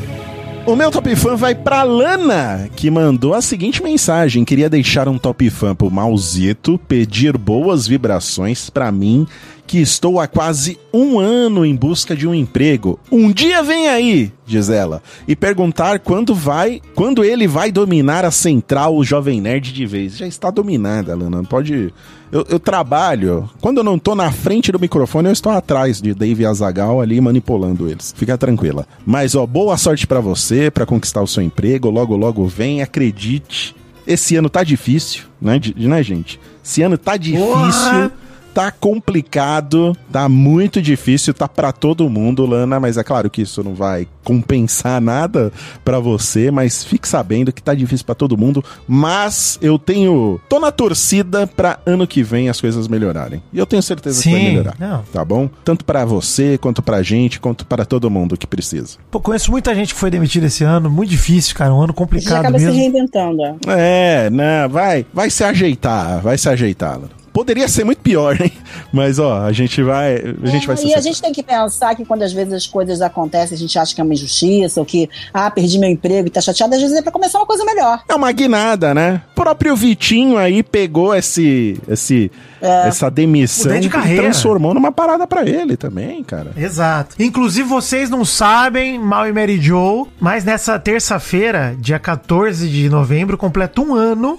[0.66, 5.18] O meu top fã vai pra Lana, que mandou a seguinte mensagem: queria deixar um
[5.18, 9.26] top fã pro Mauzito, pedir boas vibrações pra mim,
[9.71, 12.99] que estou há quase um ano em busca de um emprego.
[13.09, 18.33] Um dia vem aí, diz ela, e perguntar quando vai, quando ele vai dominar a
[18.33, 20.16] central Jovem Nerd de vez.
[20.16, 21.37] Já está dominada, Lana.
[21.37, 21.95] Não pode.
[22.33, 23.49] Eu, eu trabalho.
[23.61, 27.21] Quando eu não tô na frente do microfone, eu estou atrás de Dave Azagal ali
[27.21, 28.12] manipulando eles.
[28.16, 28.89] Fica tranquila.
[29.07, 31.89] Mas, ó, boa sorte pra você, pra conquistar o seu emprego.
[31.91, 33.77] Logo, logo vem, acredite.
[34.05, 36.41] Esse ano tá difícil, né, de- né gente?
[36.64, 37.47] Esse ano tá difícil.
[37.47, 38.12] Porra!
[38.53, 43.62] Tá complicado, tá muito difícil, tá pra todo mundo, Lana, mas é claro que isso
[43.62, 45.53] não vai compensar nada
[45.84, 50.59] pra você, mas fique sabendo que tá difícil pra todo mundo, mas eu tenho, tô
[50.59, 53.42] na torcida pra ano que vem as coisas melhorarem.
[53.53, 54.74] E eu tenho certeza que vai Sim, melhorar.
[54.78, 55.03] não.
[55.12, 55.48] Tá bom?
[55.64, 58.98] Tanto pra você, quanto pra gente, quanto para todo mundo que precisa.
[59.11, 61.86] Pô, conheço muita gente que foi demitida esse ano, muito difícil, cara, um ano A
[61.88, 62.78] gente complicado acaba se mesmo.
[62.80, 63.38] reinventando.
[63.42, 63.70] ó.
[63.70, 67.20] É, né, vai, vai se ajeitar, vai se ajeitar, Lana.
[67.33, 68.53] Poderia ser muito pior, hein?
[68.93, 71.43] Mas ó, a gente vai, a gente vai É, se e a gente tem que
[71.43, 74.81] pensar que quando às vezes as coisas acontecem, a gente acha que é uma injustiça,
[74.81, 77.47] ou que, ah, perdi meu emprego e tá chateado, às vezes é pra começar uma
[77.47, 78.03] coisa melhor.
[78.09, 79.22] É uma guinada, né?
[79.33, 85.49] O próprio Vitinho aí pegou esse, esse, essa demissão de e transformou numa parada pra
[85.49, 86.53] ele também, cara.
[86.57, 87.16] Exato.
[87.18, 93.39] Inclusive, vocês não sabem, Mal e Mary Joe, mas nessa terça-feira, dia 14 de novembro,
[93.39, 94.39] completa um ano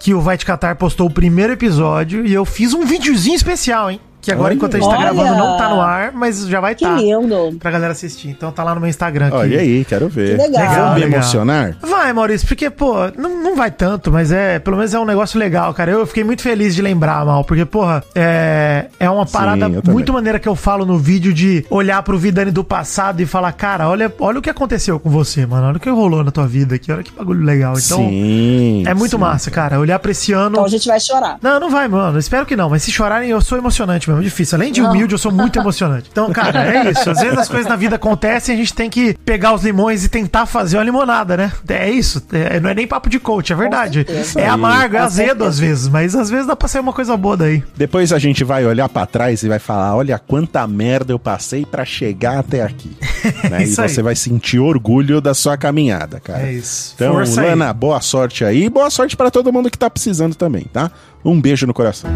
[0.00, 3.90] que o Vai Te Catar postou o primeiro episódio e eu fiz um videozinho especial,
[3.90, 4.00] hein?
[4.20, 4.54] Que agora, Olha.
[4.56, 5.12] enquanto a gente tá Olha.
[5.14, 6.96] gravando, não tá no ar, mas já vai Que estar.
[6.96, 7.56] lindo.
[7.58, 8.28] Pra galera assistir.
[8.28, 9.36] Então tá lá no meu Instagram aqui.
[9.36, 10.36] Olha aí, quero ver.
[10.36, 10.74] Que legal.
[10.74, 11.20] Vamos me Legal.
[11.20, 11.76] emocionar?
[11.80, 15.38] Vai, Maurício, porque, pô, não, não vai tanto, mas é, pelo menos é um negócio
[15.38, 15.90] legal, cara.
[15.92, 19.82] Eu fiquei muito feliz de lembrar, Mal, porque, porra, é, é uma parada também.
[19.86, 23.52] muito maneira que eu falo no vídeo de olhar pro Vidani do passado e falar,
[23.52, 26.46] cara, olha, olha o que aconteceu com você, mano, olha o que rolou na tua
[26.46, 27.74] vida aqui, olha que bagulho legal.
[27.78, 28.82] Então, sim.
[28.86, 29.18] é muito sim.
[29.18, 30.50] massa, cara, olhar pra esse ano.
[30.50, 31.38] Então a gente vai chorar.
[31.40, 32.18] Não, não vai, mano.
[32.18, 32.68] Espero que não.
[32.70, 34.22] Mas se chorarem, eu sou emocionante mesmo.
[34.22, 34.56] É difícil.
[34.56, 36.08] Além de humilde, eu sou muito emocionante.
[36.10, 37.08] Então, cara, é isso.
[37.10, 40.04] Às vezes as coisas na vida acontecem e a gente tem que pegar os limões
[40.04, 41.52] e tentar fazer uma limonada, né?
[41.68, 42.22] É isso.
[42.32, 44.06] É- não é nem papo de coach, é verdade.
[44.36, 45.88] É amargo, é azedo às vezes.
[45.88, 47.62] Mas às vezes dá pra sair uma coisa boa daí.
[47.76, 51.64] Depois a gente vai olhar pra trás e vai falar: olha quanta merda eu passei
[51.64, 52.96] pra chegar até aqui.
[53.50, 53.60] né?
[53.60, 53.88] E Isso aí.
[53.88, 56.42] você vai sentir orgulho da sua caminhada, cara.
[56.48, 56.92] É isso.
[56.94, 57.48] Então, Força aí.
[57.50, 58.64] Lana, boa sorte aí.
[58.64, 60.90] E boa sorte pra todo mundo que tá precisando também, tá?
[61.24, 62.08] Um beijo no coração.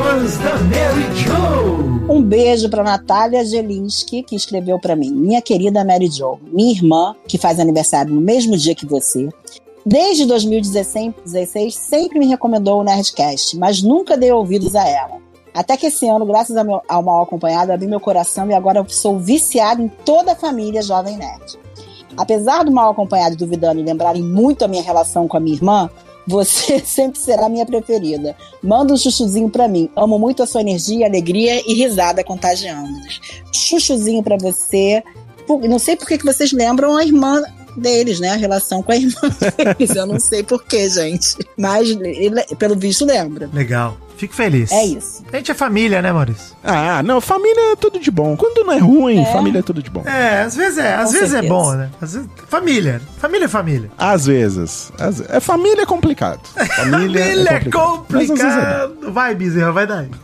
[0.00, 2.08] Fãs da Mary Joe.
[2.08, 5.10] Um beijo pra Natália Jelinski, que escreveu pra mim.
[5.12, 9.28] Minha querida Mary Jo, minha irmã, que faz aniversário no mesmo dia que você.
[9.84, 15.18] Desde 2016 16, sempre me recomendou o Nerdcast, mas nunca dei ouvidos a ela.
[15.52, 18.82] Até que esse ano, graças ao, meu, ao mal acompanhado, abri meu coração e agora
[18.88, 21.58] sou viciado em toda a família Jovem Nerd.
[22.16, 25.90] Apesar do mal acompanhado e duvidando lembrarem muito a minha relação com a minha irmã,
[26.26, 28.36] Você sempre será minha preferida.
[28.62, 29.90] Manda um chuchuzinho pra mim.
[29.96, 33.20] Amo muito a sua energia, alegria e risada contagiando-nos.
[33.52, 35.02] Chuchuzinho pra você.
[35.68, 37.42] Não sei por que vocês lembram a irmã
[37.76, 38.30] deles, né?
[38.30, 39.20] A relação com a irmã
[39.78, 39.94] deles.
[39.96, 41.36] Eu não sei por que, gente.
[41.56, 43.48] Mas, ele- pelo visto, lembra.
[43.52, 43.96] Legal.
[44.16, 44.70] Fico feliz.
[44.70, 45.24] É isso.
[45.32, 46.54] A gente é família, né, Maurício?
[46.62, 48.36] Ah, não, família é tudo de bom.
[48.36, 50.02] Quando não é ruim, família é tudo de bom.
[50.04, 50.94] É, às vezes é.
[50.94, 51.88] Às Com vezes é bom, né?
[51.98, 52.28] Às vezes...
[52.46, 53.00] Família.
[53.16, 53.90] Família é família.
[53.96, 54.92] Às vezes.
[54.98, 56.40] Às- É, família é complicado.
[56.76, 58.06] Família, Família é complicado.
[58.10, 59.10] Vezes é complicado.
[59.10, 60.08] Vai, Bezerra, vai daí.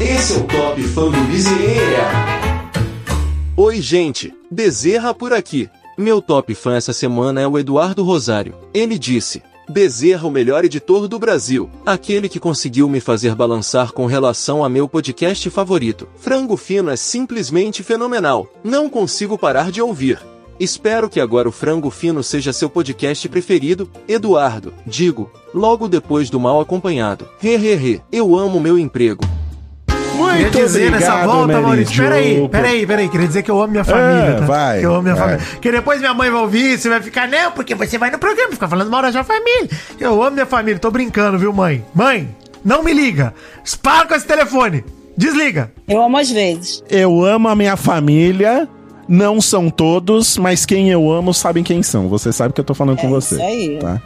[0.00, 2.34] Esse é o Top Fã do Bezerra.
[3.56, 5.68] Oi, gente, Bezerra por aqui.
[5.98, 8.54] Meu top fã essa semana é o Eduardo Rosário.
[8.72, 14.06] Ele disse: Bezerra, o melhor editor do Brasil, aquele que conseguiu me fazer balançar com
[14.06, 16.06] relação a meu podcast favorito.
[16.14, 18.46] Frango Fino é simplesmente fenomenal.
[18.62, 20.20] Não consigo parar de ouvir.
[20.60, 24.72] Espero que agora o Frango Fino seja seu podcast preferido, Eduardo.
[24.86, 27.28] Digo, logo depois do mal acompanhado.
[27.42, 29.24] Hehehe, eu amo meu emprego.
[30.14, 32.02] Queria Muito dizer nessa obrigado, volta, Mary Maurício.
[32.02, 33.08] Peraí, peraí, peraí.
[33.08, 34.44] Queria dizer que eu amo minha família, É, tá?
[34.46, 35.28] vai, Que eu amo minha vai.
[35.38, 35.60] família.
[35.60, 38.52] Que depois minha mãe vai ouvir, você vai ficar, não, porque você vai no programa
[38.52, 39.68] ficar falando mal da sua família.
[39.98, 41.84] Eu amo minha família, tô brincando, viu, mãe?
[41.94, 42.28] Mãe,
[42.64, 43.34] não me liga.
[43.82, 44.84] Para com esse telefone.
[45.16, 45.70] Desliga.
[45.86, 46.82] Eu amo às vezes.
[46.90, 48.68] Eu amo a minha família.
[49.08, 52.08] Não são todos, mas quem eu amo sabem quem são.
[52.08, 53.34] Você sabe que eu tô falando com você.
[53.36, 53.78] isso aí.
[53.78, 54.00] Tá?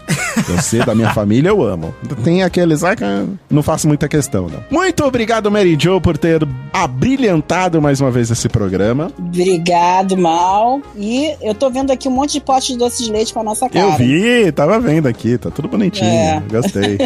[0.49, 1.95] Você da minha família eu amo.
[2.25, 3.05] Tem aqueles ah, que
[3.51, 4.63] não faço muita questão, não.
[4.71, 9.11] Muito obrigado, Mary Jo, por ter abrilhantado mais uma vez esse programa.
[9.19, 10.81] Obrigado, Mal.
[10.97, 13.45] E eu tô vendo aqui um monte de potes de doce de leite com a
[13.45, 13.87] nossa cara.
[13.87, 16.09] Eu vi, tava vendo aqui, tá tudo bonitinho.
[16.09, 16.43] É.
[16.51, 16.99] Gostei.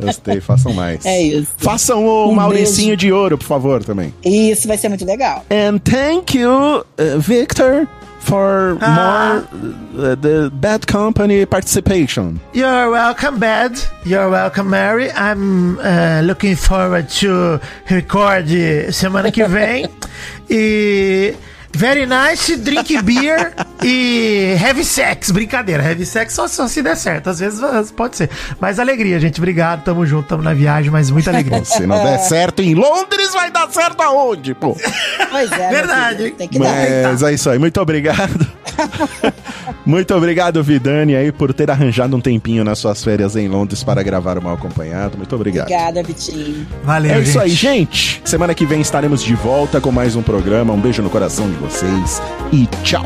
[0.00, 1.04] Gostei, façam mais.
[1.04, 1.48] É isso.
[1.56, 2.98] Façam o Um Mauricinho beijo.
[2.98, 4.12] de ouro, por favor, também.
[4.24, 5.44] Isso vai ser muito legal.
[5.50, 6.84] And thank you, uh,
[7.16, 7.86] Victor,
[8.20, 8.94] for Ah.
[8.94, 12.40] more uh, the Bad Company participation.
[12.52, 13.78] You're welcome, Bad.
[14.04, 15.10] You're welcome, Mary.
[15.12, 17.60] I'm uh, looking forward to
[17.90, 18.48] record
[18.92, 19.88] semana que vem.
[20.50, 21.34] e
[21.72, 25.30] very nice, drink beer e heavy sex.
[25.30, 27.30] Brincadeira, heavy sex só, só se der certo.
[27.30, 27.60] Às vezes
[27.92, 28.30] pode ser.
[28.60, 29.38] Mas alegria, gente.
[29.38, 31.64] Obrigado, tamo junto, tamo na viagem, mas muita alegria.
[31.66, 34.76] Se não der certo em Londres, vai dar certo aonde, pô?
[35.30, 35.70] Pois é.
[35.70, 36.34] Verdade, filho, hein?
[36.36, 36.74] Tem que dar.
[37.04, 38.46] Mas é isso aí, muito obrigado.
[39.84, 44.02] muito obrigado, Vidani, aí, por ter arranjado um tempinho nas suas férias em Londres para
[44.02, 45.16] gravar o Mal Acompanhado.
[45.16, 45.66] Muito obrigado.
[45.66, 46.66] Obrigada, Vitinho.
[46.84, 47.42] Valeu, É isso gente.
[47.42, 48.22] aí, gente.
[48.24, 50.72] Semana que vem estaremos de volta com mais um programa.
[50.72, 52.22] Um beijo no coração de vocês
[52.52, 53.04] e tchau.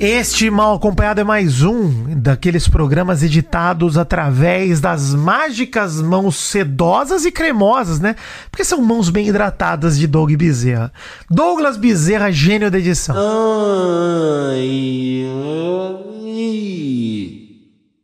[0.00, 7.32] Este Mal Acompanhado é mais um daqueles programas editados através das mágicas mãos sedosas e
[7.32, 8.14] cremosas, né?
[8.48, 10.92] Porque são mãos bem hidratadas de Doug Bezerra.
[11.28, 13.16] Douglas Bezerra, gênio da edição.
[13.18, 15.58] Ai, ai.